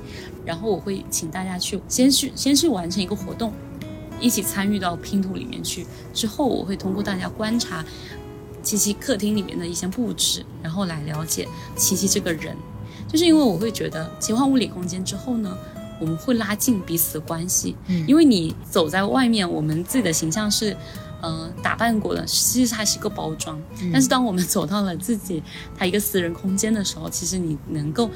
[0.45, 3.54] 然后我会请大家去先去先去完成一个活动。
[4.19, 7.86] 一起参与到拼图里面去之后，我会通过大家观察
[8.63, 12.56] 七七客厅里面的一些布置，然后来了解七七这个人。
[13.08, 15.58] 就是因为我会觉得切换物理空间之后呢，
[16.01, 17.73] 我们会拉近彼此的关系。
[17.88, 20.75] 嗯，因为你走在外面，我们自己的形象是
[21.21, 23.58] 呃打扮过的，其实它是一个包装。
[23.93, 25.41] 但是当我们走到了自己
[25.77, 28.10] 他一个私人空间的时候，其实你能够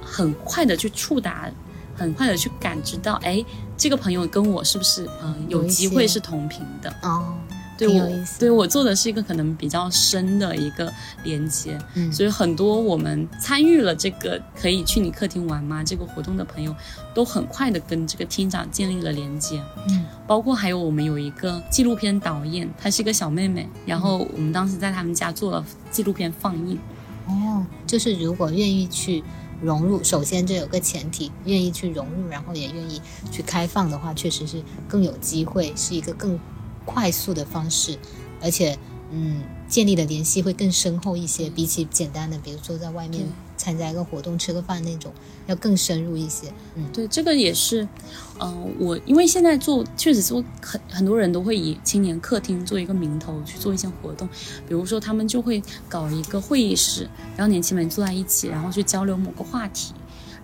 [0.00, 1.50] 很快的去触达。
[1.94, 3.44] 很快的去感知到，哎，
[3.76, 6.92] 这个朋友跟我是不是嗯有机会是同频的？
[7.02, 7.34] 哦？
[7.78, 10.92] 对我对我做的是一个可能比较深的一个
[11.24, 16.72] 连接，嗯，所以很多我们参与了这个可以去你客厅玩吗这个活动的朋友，
[17.12, 26.78] 都很快的跟这个厅长建立了连接，嗯，包括还有我们有一个纪录片导演，她是一个小妹妹，然后我们当时在他们家做了纪录片放映，
[27.26, 29.24] 哦，就是如果愿意去。
[29.62, 36.38] 融入，首先这有个前提，愿意去融入，然后也愿意去开放的话，确实是更有机会，是一个更
[36.84, 37.96] 快速的方式，
[38.40, 38.76] 而且，
[39.10, 43.22] 嗯，建立的联系会更深厚一些，比起简单的，比如说在外面。
[43.62, 45.12] 参加一个活动吃个饭那种，
[45.46, 46.52] 要更深入一些。
[46.74, 47.86] 嗯，对，这个也是，
[48.40, 54.28] 嗯，我因为现在做，确实做很很多人都会以青年客厅做一个名头去做一些活动，
[54.66, 59.94] 比如说他们就会搞一个会议室，然后年轻人坐在一起，然后去交流某个话题，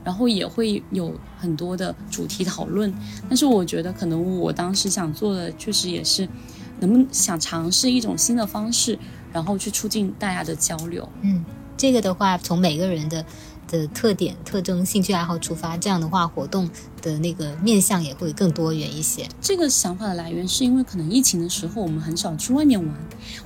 [0.04, 2.94] 然后也会有很多的主题讨论。
[3.28, 6.28] 但是我觉得可能我当时想做的，确实也是，
[6.78, 8.96] 能不能想尝试一种新的方式，
[9.32, 11.08] 然后去促进大家的交流。
[11.22, 11.44] 嗯。
[11.78, 13.24] 这个的话，从每个人的
[13.68, 16.68] 的特点、特征、兴趣爱好出发，这样的话，活动
[17.00, 19.26] 的那个面向也会更多元一些。
[19.40, 22.94] 这个想法的来源是因为可能疫情的时候，我们很少去外面玩。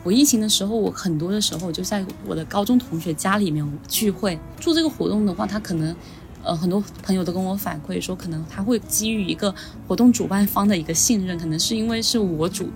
[0.02, 4.38] 我疫情的时候，我很多的时候就在我的高中同学家里面聚会。
[4.58, 5.94] 做这个活动的话，他可能，
[6.42, 9.54] 呃，很多朋友都跟我反馈说，可能他会基于一个
[9.86, 12.70] 活动主办方的一个信任，可能是因为是我主。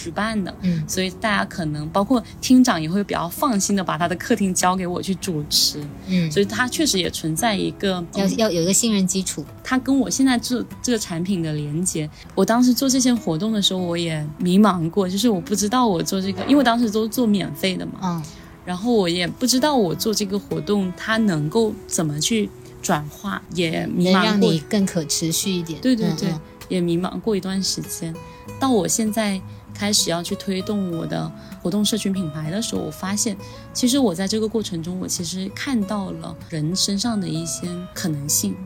[0.00, 9.44] 举办的，嗯，所以大家可能包括厅长也会比较放心的把他的客厅交给我去主持，嗯，所以他确实也存在一个要要有一个信任基础。
[9.62, 18.22] 他跟我现在做这个产品的连接，我当时做这些活动的时候，我也迷茫过，就是我不知道我做这个，因为当时都做免费的嘛，嗯，
[18.64, 22.48] 然后我也不知道我做这个活动它能够怎么去
[22.80, 25.80] 转化，也迷茫你更可持续一点。
[25.80, 26.32] 对对对，
[26.68, 28.14] 也迷茫过一段时间，
[28.58, 29.40] 到我现在。
[29.74, 31.30] 开始要去推动我的
[31.62, 33.36] 活动社群品牌的时候，我发现，
[33.72, 38.56] 其实我在这个过程中，我其实看到了人身上的一些可能性。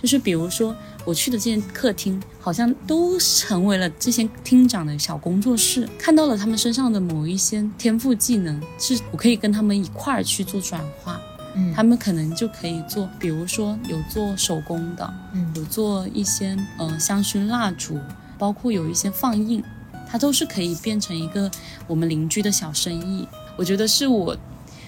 [0.00, 0.72] 就是比如说，
[1.04, 11.20] 我去的这些客厅，好像都成为了这些厅长的小工作室，看到了他们身上的某一些天赋技能，是我可以跟他们一块儿去做转化。
[11.56, 17.98] 嗯，他们可能就可以做，比如说有做手工的，嗯有做一些呃香薰蜡烛，
[18.38, 19.64] 包括有一些放映，
[20.10, 21.50] 它都是可以变成一个
[21.86, 23.26] 我们邻居的小生意。
[23.56, 24.36] 我觉得是我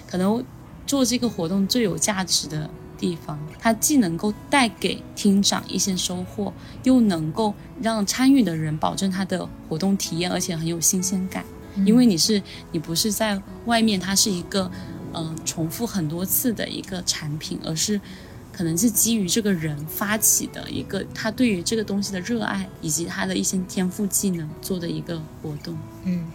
[0.07, 0.43] 可能
[0.87, 6.53] 做这个活动最有价值的地方，它既能够带给厅长一些收获，
[6.83, 11.45] 又能够让参与的人保证他的活动体验，而且很有新鲜感。
[11.85, 14.69] 因为你是你不是在外面，它是一个
[15.13, 17.99] 嗯、呃重复很多次的一个产品，而是
[18.51, 25.77] 可能是基于这个人发起的一个他对于这个东西的热爱，以及他的一些天赋技能做的一个活动。
[26.03, 26.29] 嗯，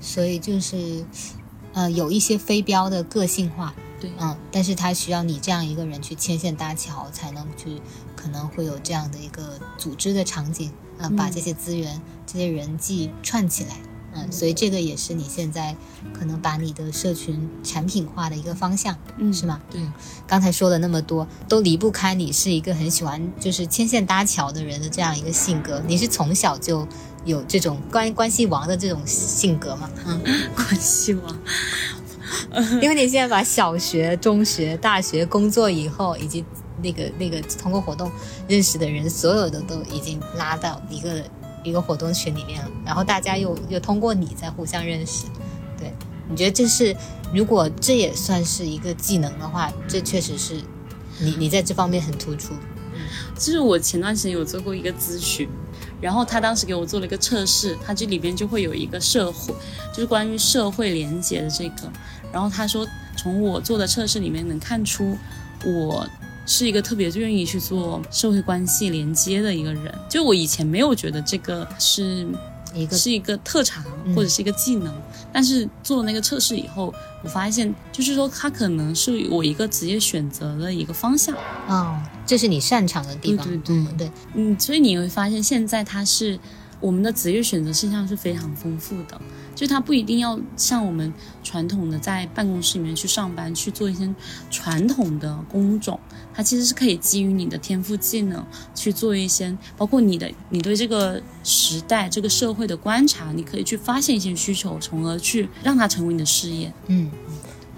[0.00, 1.04] 所以就是
[1.72, 7.80] 呃有一些非标的个性化，对，嗯，但是他需要你这样一个人去牵线搭桥，才能去
[8.16, 11.16] 可能会有这样的一个组织的场景，啊、嗯。
[11.16, 13.76] 把这些资源、这些人际串起来，
[14.24, 15.76] 嗯，所以这个也是你现在
[16.12, 19.60] 可能把你的社群产品化的一个方向，嗯是吗？
[19.70, 19.92] 对嗯，
[20.26, 26.86] 刚才说了那么多，都离不开你是一个很喜欢就是牵线搭桥的人的这样一个性格，你是从小就
[27.24, 29.90] 有这种关关系王的这种性格吗？
[30.06, 30.20] 嗯。
[30.54, 31.38] 关系王，
[32.82, 36.44] 因为你现在把小学、中学、大学工作以后，以及
[36.82, 38.10] 那个那个通过活动
[38.46, 41.24] 认识的人，所有的都已经拉到一个
[41.64, 45.26] 一个活动群里面，然后大家又又通过你在互相认识，
[45.78, 45.92] 对，
[46.28, 46.96] 你觉得这是
[47.32, 50.54] 如果这也算是一个技能的话，这确实是
[51.18, 52.54] 你你在这方面很突出，
[52.94, 53.00] 嗯。
[53.36, 55.48] 就是我前段时间有做过一个咨询，
[56.00, 59.54] 然后他当时给我做了一个测试，他这里边就会有一个社会，
[59.92, 61.90] 就是关于社会连接的这个。
[62.32, 65.16] 然后他说，从我做的测试里面能看出，
[65.64, 66.06] 我
[66.48, 69.94] 是一个特别愿意去做社会关系连接的一个人。
[70.08, 72.26] 就我以前没有觉得这个是
[72.74, 74.14] 一个是一个特长嗯。
[74.16, 74.92] 或者是一个技能，
[75.30, 81.36] 但是做了那个测试以后，我发现就是说他可能是我一个职业选择的一个方向。
[81.68, 83.76] 哦，这是你擅长的地方，对对对。
[83.76, 86.38] 嗯对，嗯，所以你会发现现在它是
[86.80, 89.20] 我们的职业选择实际上是非常丰富的，
[89.58, 94.08] 就它不一定要像我们传统的在办公室里面去上班去做一些
[94.52, 95.98] 传统的工种，
[96.32, 106.72] 它其实是可以基于你的天赋技能去做一些，包括你的你对这个时代这个社会的观察，你可以去发现一些需求，从而去让它成为你的事业。
[106.86, 107.10] 嗯，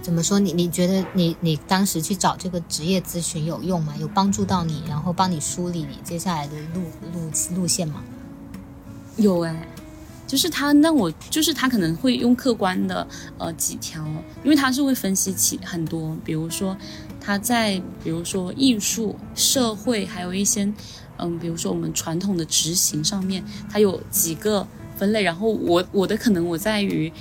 [0.03, 0.39] 怎么说？
[0.39, 3.95] 你你觉得你你当时去找这个职业咨询有用吗？
[3.99, 6.83] 有帮助到你，然后帮你梳理你接下来的路
[7.15, 8.03] 路路线吗？
[9.17, 9.69] 有哎、
[10.31, 13.05] 就是他让我，就是他可能会用客观的
[13.37, 14.07] 呃几条，
[14.45, 16.77] 因为他是会分析起很多，比如说
[17.21, 20.73] 他在比如说艺术、社会，还有一些
[21.19, 24.65] 嗯，比如说我们传统的执行上面，它有几个
[24.97, 27.13] 分类，然后我我的可能我在于。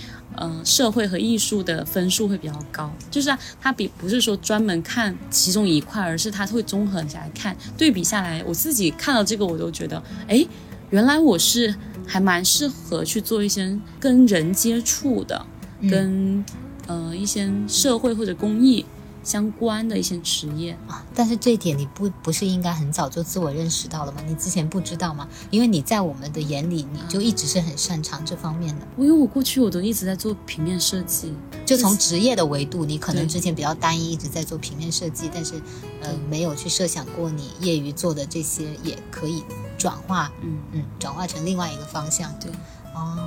[0.41, 10.45] 嗯，社会和艺术的分数会比较高，就是啊它比不是说专门看其中一块，而是它会综合起来看，对比下来，我自己看到这个我都觉得，哎，
[10.91, 11.75] 原来我是
[12.09, 15.45] 还蛮适合去做一些跟人接触的，
[15.79, 16.45] 嗯跟
[16.87, 18.83] 呃一些社会或者公益
[19.23, 20.75] 相关的一些职业。
[20.87, 24.23] 啊，但是这一点你不不是应该很早就自我认识到了吗？
[24.27, 25.27] 你之前不知道吗？
[25.51, 28.87] 因为你在我们的眼里，你就一直是很擅长这方面的。
[28.97, 31.31] 因为我过去我都一直在做平面设计，
[31.63, 35.61] 就从职业的维度，你可能之前比较单一，一直在做平面设计，但是
[36.01, 39.43] 呃没有去设想过你业余做的这些也可以
[39.79, 42.31] 转化，嗯，嗯，转化成另外一个方向。
[42.39, 42.51] 对，
[42.93, 43.17] 哦，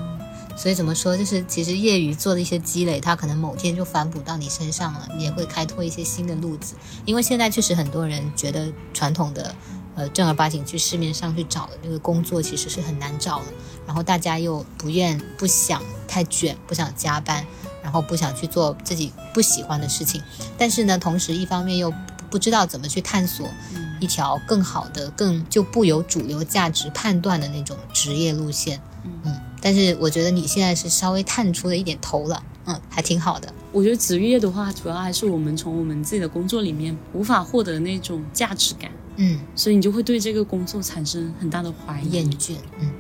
[0.57, 6.75] 所以怎么说，就是其实业余做的一些积累，它可能某天就反哺到你身上了，你也会开拓一些新的路子。
[7.07, 9.55] 因为现在确实很多人觉得传统的，
[9.97, 13.47] 呃，正儿八经去市面上去找的这个工作其实是很难找的，
[13.87, 17.45] 然后大家又不愿不想太卷，不想加班，
[17.83, 20.23] 然后不想去做自己不喜欢的事情，
[20.59, 21.97] 但是呢，同时一方面又不
[22.33, 28.81] 不知道怎么去探索嗯一条更好的、更就不由主流价值判断的那种职业路线。
[29.05, 29.35] 嗯
[29.65, 33.53] 但是我觉得你现在是稍微探出了一点头了，嗯，还挺好的。
[33.71, 42.11] 我觉得职业的话，主要还是我们从我们自己的工作里面无法获得那种价值感，嗯，所以你就会对这个工作产生很大的怀疑。
[42.11, 42.91] 厌倦，嗯，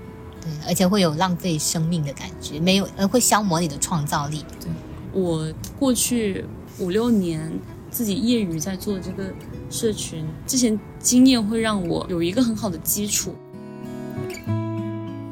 [0.40, 4.44] 对，而且会有浪费生命的感觉，没有，呃，会消磨你的创造力。
[4.60, 4.70] 对
[5.12, 6.44] 我过去
[6.78, 7.52] 五六年
[7.90, 9.34] 自己业余在做这个
[9.68, 13.34] 社群，之前经验会让我有一个很好的基础。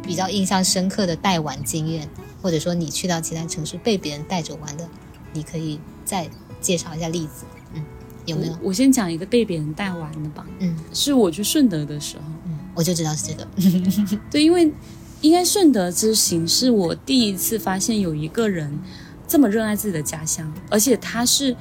[0.03, 2.09] 比较印象深刻的带玩经验，
[2.43, 4.89] 或者说你去到其他城市被别人带着玩的，
[5.33, 6.29] 你可以再
[6.61, 7.45] 介绍一下例子。
[7.75, 7.85] 嗯，
[8.27, 8.59] 有没有？
[8.61, 10.45] 我先讲一个被别人带玩的吧。
[10.59, 13.47] 嗯是我去顺德的时候，嗯，我就知道是这个。
[14.33, 14.73] 对，因为
[15.21, 18.77] 应该顺德之行是我第一次发现有一个人
[19.29, 21.55] 这么热爱自己的家乡，而且他是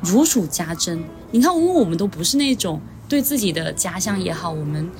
[0.00, 1.02] 如数家珍。
[1.32, 4.90] 你看，因为我们都不是那种对自己的家乡也好，我们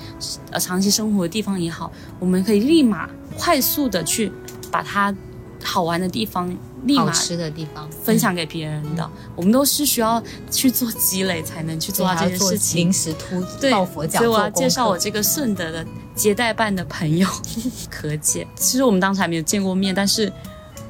[0.50, 4.32] 呃长期生活的地方也好，我们可以立马快速的去
[4.70, 5.14] 把它
[5.62, 6.48] 好玩的地方
[6.84, 9.10] 立马好吃的地方分享给别人的。
[9.34, 12.78] 我们都是需要去做积累才能去做到这件事情。
[12.78, 15.84] 临时突对，抱佛脚，所以我要介绍我这个顺德的
[16.14, 17.28] 接待办的朋友
[17.90, 18.46] 可姐。
[18.54, 20.32] 其实我们当时还没有见过面，但是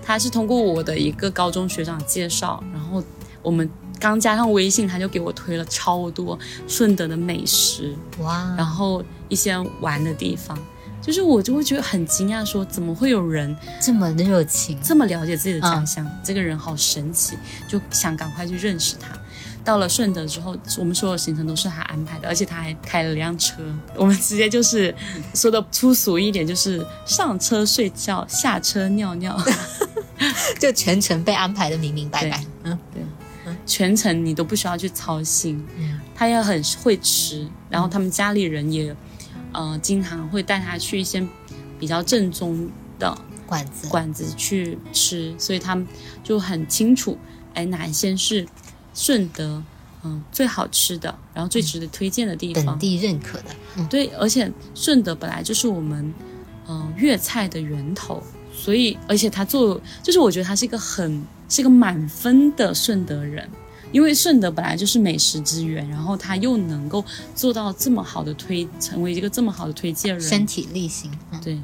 [0.02, 3.02] 她是通过我的一个高中学长介绍，然后
[3.40, 3.68] 我们
[3.98, 6.38] 刚加上微信，他就给我推了超多
[6.68, 10.58] 顺德的美食，哇，然后一些玩的地方。
[11.02, 15.86] 就是我就会觉得很惊讶，说怎么会有人这么热情，这么了解自己的家嗯。
[15.86, 17.36] 乡，这个人好神奇，
[17.68, 19.16] 就想赶快去认识他。
[19.62, 23.54] 到了顺德之后，我们所有行程都是他安排的，而且他还开了辆车，
[23.94, 24.92] 我们直接就是
[25.32, 29.40] 说的粗俗一点，就是上车睡觉，下车尿尿，
[30.58, 32.44] 就全程被安排的明明白白。
[32.64, 32.76] 嗯
[33.66, 35.62] 全程你都不需要去操心。
[35.78, 38.96] 嗯他也很会吃，然后他们家里人也，
[39.52, 41.22] 呃，经常会带他去一些
[41.78, 42.66] 比较正宗
[42.98, 43.14] 的
[43.44, 45.86] 馆子，馆子去吃，所以他们
[46.24, 47.18] 就很清楚，
[47.52, 48.46] 哎，哪一些是
[48.94, 49.62] 顺德
[50.04, 52.64] 嗯最好吃的，然后最值得推荐的地方。
[52.64, 53.54] 本地认可的。
[53.76, 56.14] 嗯对，而且顺德本来就是我们
[56.66, 58.22] 嗯、呃粤菜的源头，
[58.54, 63.48] 所以而且他做就是我觉得他是一个很是一个满分的顺德人。
[63.92, 67.02] 因为顺德本来就是美食之源，然后他又能够
[67.36, 71.10] 做到这么好的推，成为一个这么好的推荐人，身体力行。
[71.30, 71.58] 嗯对，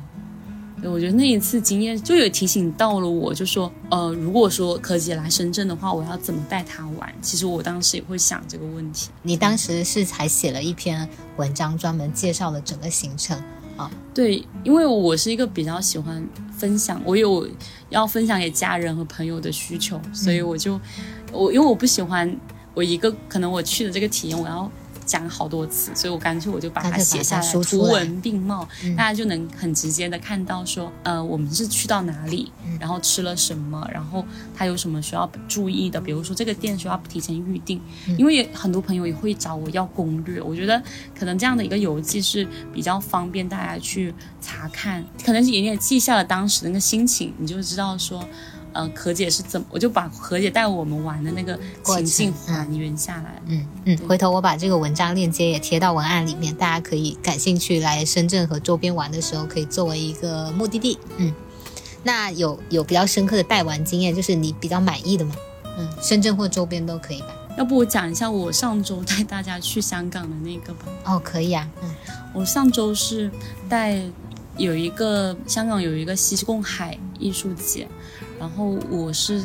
[0.81, 7.13] 对我觉得那一次经验就有提醒到了我，就说，呃，如果说柯姐来深圳的话，我要怎么带她玩？
[7.21, 9.11] 其实我当时也会想这个问题。
[9.23, 11.07] 你当时是才写了一篇
[11.37, 13.37] 文章，专门介绍了整个行程
[13.77, 13.91] 啊。
[14.15, 16.27] 对，因为我是一个比较喜欢
[16.63, 17.49] 分享，我有
[17.91, 20.81] 要分享给家人和朋友的需求，所以我就，
[21.33, 22.33] 我因为我不喜欢
[22.73, 24.71] 我一个可能我去的这个体验，我要。
[25.13, 28.97] 讲好多次，所以我干脆我就把它写下来，图文并茂，嗯。
[28.97, 32.79] 大家就能很直接的看到说，呃，我们是去到哪里，嗯。
[32.81, 34.25] 然后吃了什么，然后
[34.57, 38.17] 他有什么需要注意的，比如说这个店需要提前预定，嗯。
[38.17, 40.83] 因为很多朋友也会找我要攻略，我觉得
[41.15, 48.27] 可能这样的一个游记是比较方便大家去查看，可能你也记下了当时那个心情，你就知道说。
[48.73, 49.67] 呃，可姐是怎么？
[49.71, 53.43] 我就把何姐带我们玩的那个情境嗯还原下来。
[53.47, 60.99] 嗯嗯，回头我把这个文章链接也贴到文案里面，大家可以感兴趣来深圳和周边玩的时候，可以作为一个目的地。
[61.17, 61.33] 嗯，
[62.03, 65.35] 那有有比较深刻的带玩经验，就是你比较满意的吗？
[65.79, 67.29] 嗯，深圳或周边都可以吧？
[67.59, 70.87] 要不我讲一下我上周带大家去香港的那个吧。
[71.05, 71.69] 哦，可以啊。
[71.83, 71.91] 嗯
[72.35, 73.31] 我上周是
[73.69, 74.01] 带
[74.57, 77.87] 有一个香港有一个西贡海艺术节，
[78.43, 79.41] 然后我是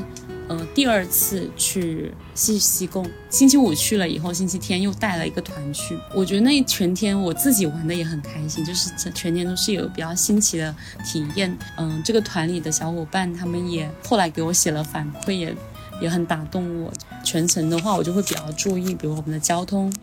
[0.48, 5.95] 呃第二次去西西贡，星期五去了以后，星期天又带了一个团去。
[6.16, 10.76] 我觉得那全天我自己玩的也很开心，就是这全天都是有比较新奇的
[11.06, 11.56] 体验。
[11.78, 15.56] 嗯，这个团里的小伙伴他们也后来给我写了反馈，也
[16.02, 16.91] 也很打动我。
[17.24, 19.93] 全程的话，我就会比较注意，比如我们的交通，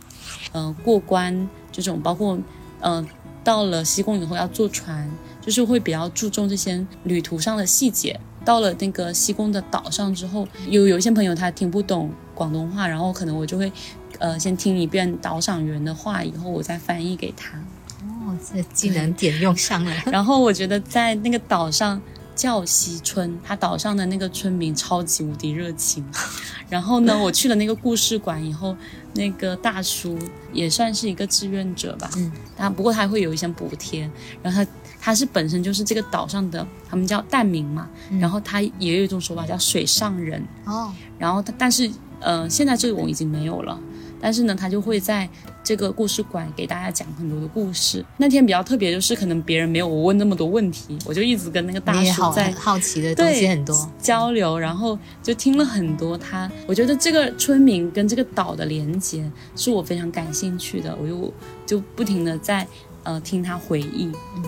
[0.52, 2.36] 嗯、过关这种，包括
[2.78, 3.06] 嗯、呃
[3.42, 5.10] 到了西贡以后要坐船，
[5.42, 8.18] 就是会比较注重这些旅途上的细节。
[8.44, 13.72] 到了那个西贡的岛上之后，有有一些朋友他听不懂广东话，然后可能我就会，
[14.18, 17.58] 呃，先听一遍导赏员的话，以后我再翻译给他。
[18.02, 19.92] 哦，这技能点用上了。
[20.12, 22.00] 然后我觉得在那个岛上
[22.34, 26.04] 叫西村，他岛上的那个村民超级无敌热情。
[26.68, 28.76] 然后呢，我去了那个故事馆以后，
[29.14, 30.18] 那个大叔
[30.52, 34.10] 也算是一个志愿者吧，嗯，他不过他会有一些补贴，
[34.42, 34.70] 然后他
[35.04, 41.90] 他是本身就是这个岛上的，他们叫蛋民嘛，嗯然后他也有一种说法叫水上人，哦，然后他但是
[42.20, 43.78] 呃现在这种已经没有了，
[44.18, 45.28] 但是呢他就会在
[45.62, 48.02] 这个故事馆给大家讲很多的故事。
[48.16, 53.90] 那天比较特别就是可能别人没有我问那么多问题，我就一直跟那个大叔在好奇的东西很多。
[54.00, 61.34] 交流，然后就听了很多他，我觉得这个村民跟这个岛的连接是我非常感兴趣的，我就
[61.66, 62.66] 就不停的在
[63.02, 64.44] 呃听他回忆，嗯，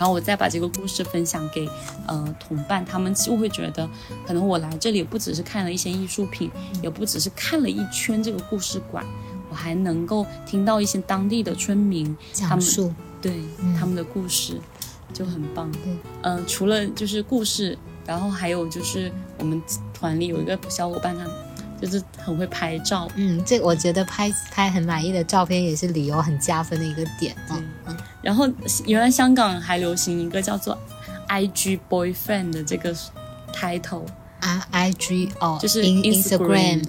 [0.00, 1.68] 然后我再把这个故事分享给
[2.06, 3.86] 呃同伴，他们就会觉得，
[4.26, 6.50] 可能我来这里不只是看了一些艺术品，
[6.82, 9.04] 也不只是看了一圈这个故事馆，
[9.50, 13.76] 我还能够听到一些当地的村民他们讲述，对、嗯。
[13.78, 14.58] 他们的故事，
[15.12, 15.70] 就很棒。
[15.70, 17.76] 对，嗯、除了就是故事，
[18.06, 19.60] 然后还有就是我们
[19.92, 21.26] 团里有一个小伙伴，他
[21.78, 27.36] 就是很会拍照，嗯，这我觉得拍拍很满意的照片也是旅游很加分的一个点。
[27.50, 28.48] 嗯嗯，然后
[28.86, 30.76] 原来香港还流行一个叫做
[31.28, 32.94] IG boyfriend 的这个
[33.52, 34.04] title，
[34.40, 36.82] 啊，I G 哦，就是 in Instagram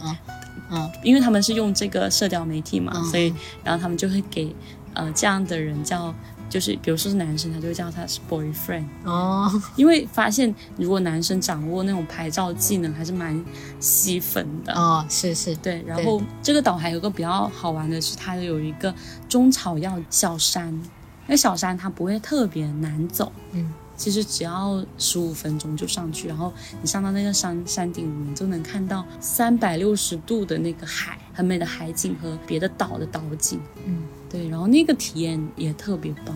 [0.71, 0.91] 嗯。
[1.03, 3.05] 因为他们是用这个社交媒体嘛，嗯。
[3.05, 4.55] 所以然后他们就会给
[4.93, 6.13] 呃这样的人叫，
[6.49, 13.43] 就是比如说是男生，他就会叫他是 boyfriend，哦，因为发现如果男生掌握那种拍照技能，还是蛮
[13.79, 14.73] 吸粉的。
[14.73, 18.93] 哦，是是，对，然后这个岛还有个比较好玩的是，它有一个
[19.29, 20.81] 中草药小山，
[21.27, 26.51] 那小山它不会特别难走，嗯，其实只要十五分钟就上去，然后
[26.81, 36.35] 你上到那个山山顶，你就能看到三百六十度的那个海，很美的海景和别的岛的岛景，嗯，对，然后那个体验也特别棒。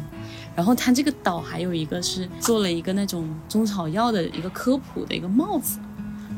[0.55, 5.79] 然后它这个岛还有一个是做了一个那种中草药的一个科普的一个帽子，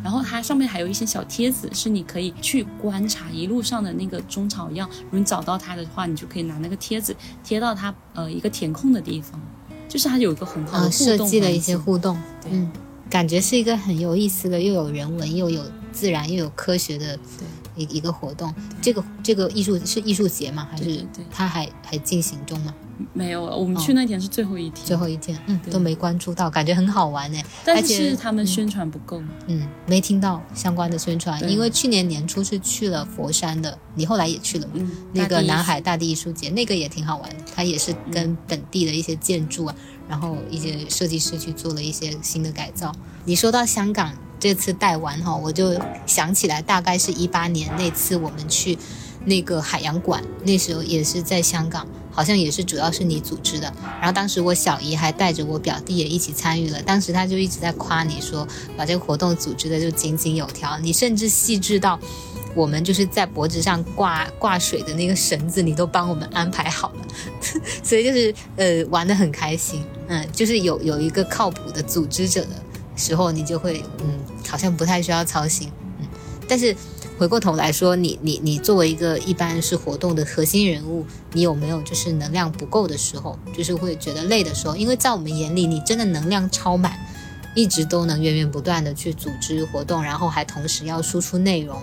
[0.08, 4.88] 然后它上面还有一些小贴纸，是你可以去观察一路上的那个中草药。
[5.04, 9.38] 如果你找到它的话，你就可以拿那个贴纸贴到它呃一个填空的地方，
[9.90, 12.72] 就是它有一个很好的设计的一些互动，对嗯，
[13.10, 18.56] 感觉是一个很有意思的，又有人文又有自然又有科学的对一一个活动。
[18.82, 20.66] 这个这个艺术是艺术节吗？
[20.72, 22.74] 还是它还还进行中吗？
[23.14, 27.40] 没有，我们去那天是最后一天，最后一天，嗯，都没关注到，感觉很好玩呢。
[27.64, 29.22] 但是他们宣传不够。
[29.48, 34.74] 嗯，没听到相关的宣传，因为去年年初是去了佛山的，你后来也去了嘛？
[34.76, 39.76] 嗯，那个南海大地艺术节，那个也挺好玩的，它也是跟本地的一些建筑啊，
[40.10, 42.92] 然后一些设计师去做了一些新的改造。
[43.26, 48.78] 你说到香港这次带完哈，我就想起来，大概是一八年那次我们去
[49.26, 51.86] 那个海洋馆，那时候也是在香港，
[52.18, 53.72] 好像也是主要是你组织的。
[54.02, 62.00] 然后当时我小姨还带着我表弟也一起参与了，当时他就一直在夸你说把这个活动组织的就井井有条，你甚至细致到。
[62.56, 67.06] 我们就是在脖子上挂挂水的那个绳子，你都帮我们安排好了，
[67.84, 72.50] 所以就是呃玩的很开心，嗯，就是有有一个靠谱的组织者的
[72.96, 76.08] 时候，你就会嗯好像不太需要操心，嗯，
[76.48, 76.76] 但是
[77.18, 81.04] 回过头来说，你你你作为一个一般是活动的核心人物，
[81.34, 84.76] 你有没有就是能量不够的时候，就是会觉得累的时候？
[84.76, 86.94] 因为在我们眼里，你真的能量超满，
[87.56, 91.82] 一直都能源源不断的去组织活动，然后还同时要输出内容。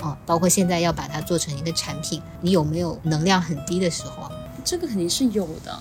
[0.00, 4.30] 啊，包括现在要把它做成一个产品，你有没有能量很低的时候啊？
[4.62, 5.78] 这个肯定是有的，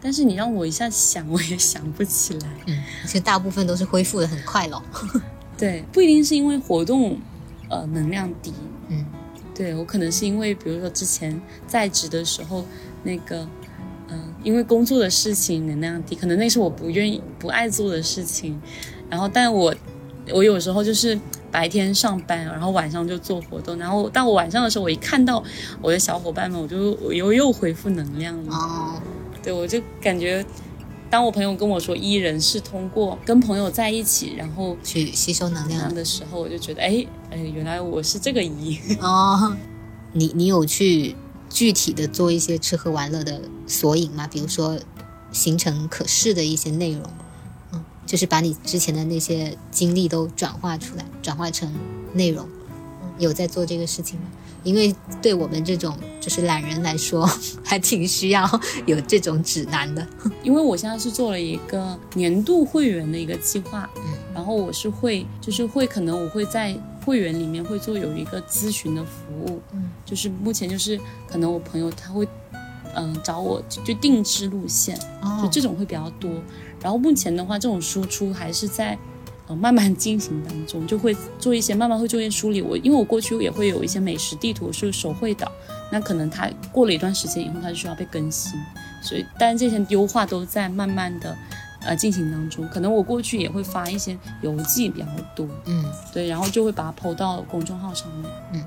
[0.00, 2.48] 但是你让我一下想，我也想不起来。
[2.66, 4.80] 嗯，其实大部分都是恢复的很快咯。
[5.56, 7.18] 对，不一定是因为活动，
[7.68, 8.52] 呃，能量低。
[8.88, 9.04] 嗯，
[9.54, 12.64] 对我可能是因为，比如说之前在职的时候，
[13.02, 13.46] 那个，
[14.08, 18.60] 嗯、因为工作的事情能量低，可能那是我不愿意、不爱做的事情。
[19.10, 19.74] 然后，但我
[20.32, 21.18] 我有时候就是
[21.50, 25.42] 白天上班，然后晚上就做活动，然后但我晚上的时候，我一看到
[25.80, 28.54] 我的小伙伴们，我就我又又恢复能量了。
[28.54, 29.02] 哦，
[29.42, 30.44] 对，我就感觉，
[31.10, 38.78] 当我朋友跟我说伊人是通过跟朋友在一起，然后去吸收能量的时候，我就觉得，哎哎，原来我是这个伊。
[39.00, 39.56] 哦。
[40.12, 41.14] 你你有去
[41.50, 44.26] 具体的做一些吃喝玩乐的索引吗？
[44.26, 44.78] 比如说
[45.32, 47.02] 形成可视的一些内容，
[47.72, 51.70] 嗯，就是把你之前的那些经历都转化出来，转化成
[52.14, 52.48] 内容。
[53.02, 54.26] 嗯，有在做这个事情吗？
[54.62, 57.28] 因为对我们这种就是懒人来说，
[57.64, 58.48] 还挺需要
[58.86, 60.06] 有这种指南的。
[60.42, 64.02] 因为我现在是做了一个年度会员的一个计划，嗯，
[64.34, 72.26] 然后我是会，就是会可能我会在会员里面会做有一个咨询的服务，嗯，就是目前就是可能我朋友他会，
[72.94, 76.30] 嗯、找我就就定制路线，哦就这种会比较多。
[76.80, 78.96] 然后目前的话，这种输出还是在
[79.48, 82.62] 呃慢慢进行当中，就会做一些慢慢会做一些梳理。
[82.62, 85.50] 我因为我过去也会有一些美食地图是手绘的，
[85.90, 88.52] 那可能它过了一段时间以后，它就需要被更新。
[89.02, 91.36] 所以，但是这些优化都在慢慢的
[91.80, 92.68] 呃进行当中。
[92.68, 98.30] 可能我过去也会发一些游记比较多，嗯，对，然后就会把它 PO 到公众号上面。
[98.52, 98.64] 嗯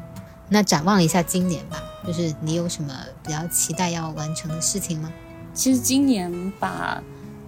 [0.54, 2.94] 那展望一下今年吧，就是你有什么
[3.26, 5.10] 比较期待要完成的事情吗？
[5.54, 7.02] 其实今年把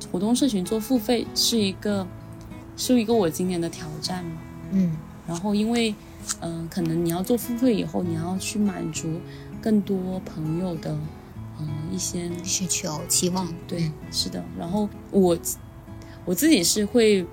[0.10, 2.08] 活动社群做付费是一个
[2.76, 4.42] 是一个我今年的挑战嘛。
[4.72, 4.96] 嗯
[5.26, 5.96] 然后因为，
[6.42, 9.22] 嗯、可能你要做付费以后，你要去满足
[9.62, 10.92] 更多朋友的，
[11.60, 14.44] 嗯、一些需求、期望，对嗯，是的。
[14.60, 15.38] 然后我
[16.26, 17.26] 我自己是会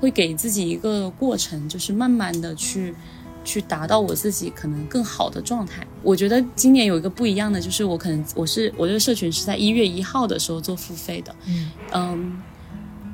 [0.00, 2.94] 会给自己一个过程，就是慢慢的去
[3.42, 5.86] 去达到我自己可能更好的状态。
[6.02, 12.42] 我觉得今年有一个不一样的，就是我可能我是我这个社群是在一月一号的时候做付费的，嗯嗯，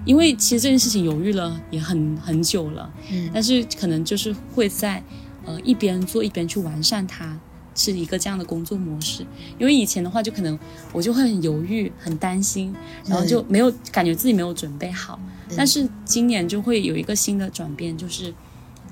[0.04, 5.02] 因为其实这件事情犹豫了也很很久了，嗯但是可能就是会在
[5.44, 7.38] 呃一边做一边去完善它，
[7.74, 9.24] 是一个这样的工作模式。
[9.58, 10.58] 因为以前的话，就可能
[10.92, 12.74] 我就会很犹豫、很担心，
[13.06, 15.18] 然后就没有感觉自己没有准备好。
[15.56, 18.34] 但是今年就会有一个新的转变，就是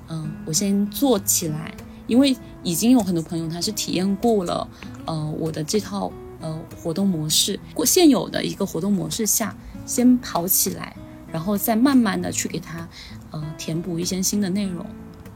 [0.08, 1.72] 嗯、我先做起来，
[2.06, 4.68] 因为已经有很多朋友他是体验过了
[5.06, 10.94] 呃我的这套呃活动模式，过现有的一个活动模式下先跑起来，
[11.32, 12.88] 然后再慢慢的去给它
[13.30, 14.84] 呃填补一些新的内容。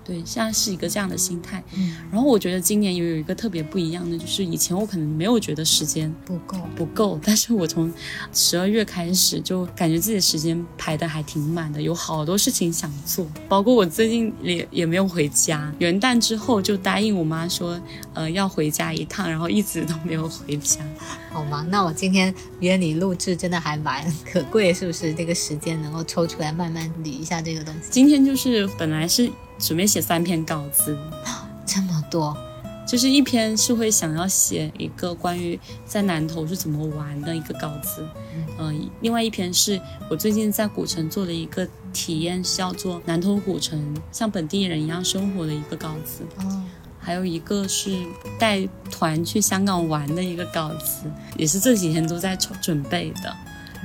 [0.05, 1.61] 对，现在是一个这样的心态。
[1.75, 7.93] 嗯，然后我觉得今年也有一个特别不一样的，就是以前我可能没有觉得时间不够，不够，但是我从
[8.33, 17.77] 十二月开始就感觉自己的时间排的还挺满的，有好多事情想做，包括我最近也也没有回家，元旦之后就答应我妈说，
[18.15, 20.83] 呃，要回家一趟，然后一直都没有回家。
[21.37, 21.67] 好吗。
[21.69, 25.13] 那我今天约你录制，真的还蛮可贵，是不是？
[25.13, 30.97] 这个时间能够抽出来慢慢理一下这个东西，今天就是本来是准备写三篇稿子，
[31.67, 32.35] 这么多，
[32.89, 38.09] 就是一篇是会想要写一个关于在南头是怎么玩的一个稿子，
[38.59, 39.79] 嗯、另外一篇是
[40.09, 46.63] 我最近在古城做的一个体验，叫做南头古城像本地人一样生活的一个稿子，哦，
[47.07, 47.97] 还有一个是
[48.37, 53.33] 带团去香港玩的一个稿子，也是这几天都在准备的。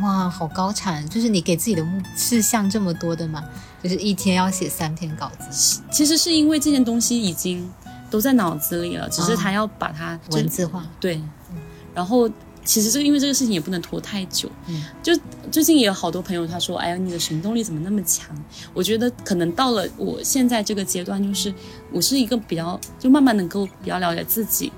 [0.02, 1.08] 哇，好高产！
[1.08, 3.44] 就是你给自己的目事项这么多的嘛，
[3.84, 7.72] 就是一天要写三篇稿子，其实是因为这件东西已经
[8.10, 10.84] 都在脑子里了，只是他要把它就文字化。
[11.00, 11.22] 对，
[11.94, 12.28] 然后
[12.64, 15.12] 其实这个因为这个事情也不能拖太久，嗯，就
[15.52, 18.28] 最近也有好多朋友他说，哎呀，你的行动力怎么那么强？
[18.74, 21.54] 我觉得可能到了我现在这个阶段，就是
[21.92, 24.72] 我是一个比较就慢慢能够比较了解自己，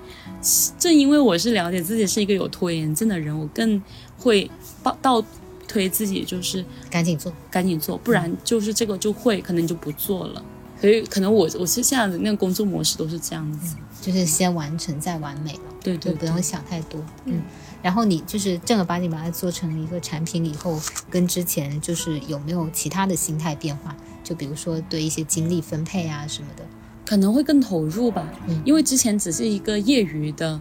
[0.80, 3.82] 正因为我是了解自己是一个有拖延症的人，我更
[4.18, 4.50] 会
[4.82, 5.26] 倒倒
[5.68, 10.44] 推自己，就是赶紧做，赶紧做，不然就是这个就会可能你就不做了。
[10.80, 17.00] 所以可能我我是现在的那个工作模式都是这样子，就是先完成再完美了，对对不用想太多。
[17.24, 17.42] 嗯，
[17.84, 20.82] 然后你就是正儿八经把它做成一个产品以后，
[21.12, 23.96] 跟之前就是有没有其他的心态变化？
[24.24, 26.64] 就比如说对一些精力分配啊什么的。
[27.06, 30.60] 可能会更投入吧，嗯因为之前只是一个业余的，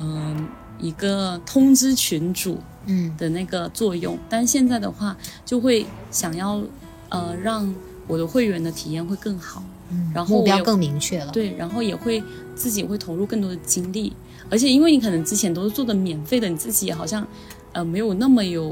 [0.00, 0.48] 嗯、
[0.80, 5.16] 一个通知群主嗯的那个作用，但现在的话
[5.46, 6.60] 就会想要
[7.10, 7.72] 呃让
[8.08, 11.32] 我的会员的体验会更好，嗯，然后目标更明确了。
[11.32, 12.22] 对，然后也会
[12.54, 14.12] 自己会投入更多的精力，
[14.50, 17.26] 而且因为你可能之前都是做的免费的，你自己也好像
[17.72, 18.70] 呃没有那么有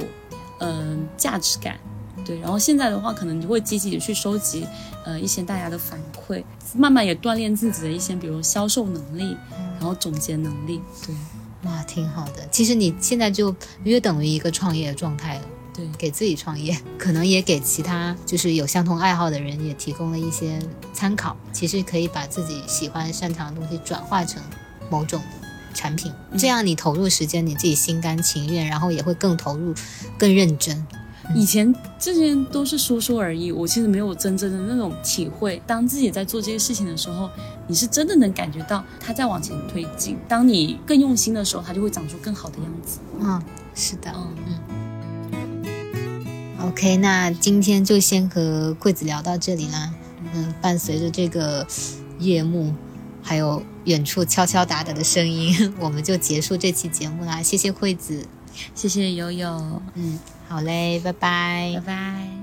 [0.58, 1.78] 嗯、呃价值感。
[2.24, 4.64] 对，然后现在的话，可能你会积极的去收集，
[5.04, 6.44] 呃，一些大家的反馈，
[6.76, 9.36] 慢慢也锻炼自己的一些，比如销售能力，
[9.78, 10.80] 然后总结能力。
[11.04, 11.12] 对，
[11.64, 12.46] 哇，挺好的。
[12.52, 13.52] 其实你现在就
[13.82, 15.44] 约等于一个创业的状态了。
[15.74, 20.58] 对，给自己创业， 可能也给其他就是有相同爱好的人也提供了一些
[20.92, 21.36] 参考。
[21.52, 24.42] 其实可以把自己喜欢擅长的东西转化成
[24.90, 25.20] 某种
[25.72, 29.74] 产品，这样你投入时间，你自己心甘情愿，然后也会更投入、
[30.18, 30.86] 更认真。
[31.36, 35.62] 以前这些都是说说而已，我其实没有真正的那种体会。
[35.66, 37.30] 当自己在做这些事情的时候，
[37.68, 40.18] 你是真的能感觉到它在往前推进。
[40.28, 42.98] 当你更用心的时候，它就会长出更好的样子。
[43.20, 43.40] 嗯，
[43.74, 44.12] 是的。
[44.14, 44.34] 嗯，
[46.62, 49.92] OK，那今天就先和惠子聊到这里啦。
[50.34, 51.66] 嗯，伴随着这个
[52.18, 52.72] 夜幕，
[53.22, 57.42] 还有远处敲敲打打的声音， 我们就结束这期节目啦。
[57.42, 58.26] 谢谢惠子。
[58.74, 62.41] 谢谢悠悠，嗯，好嘞，拜拜拜拜。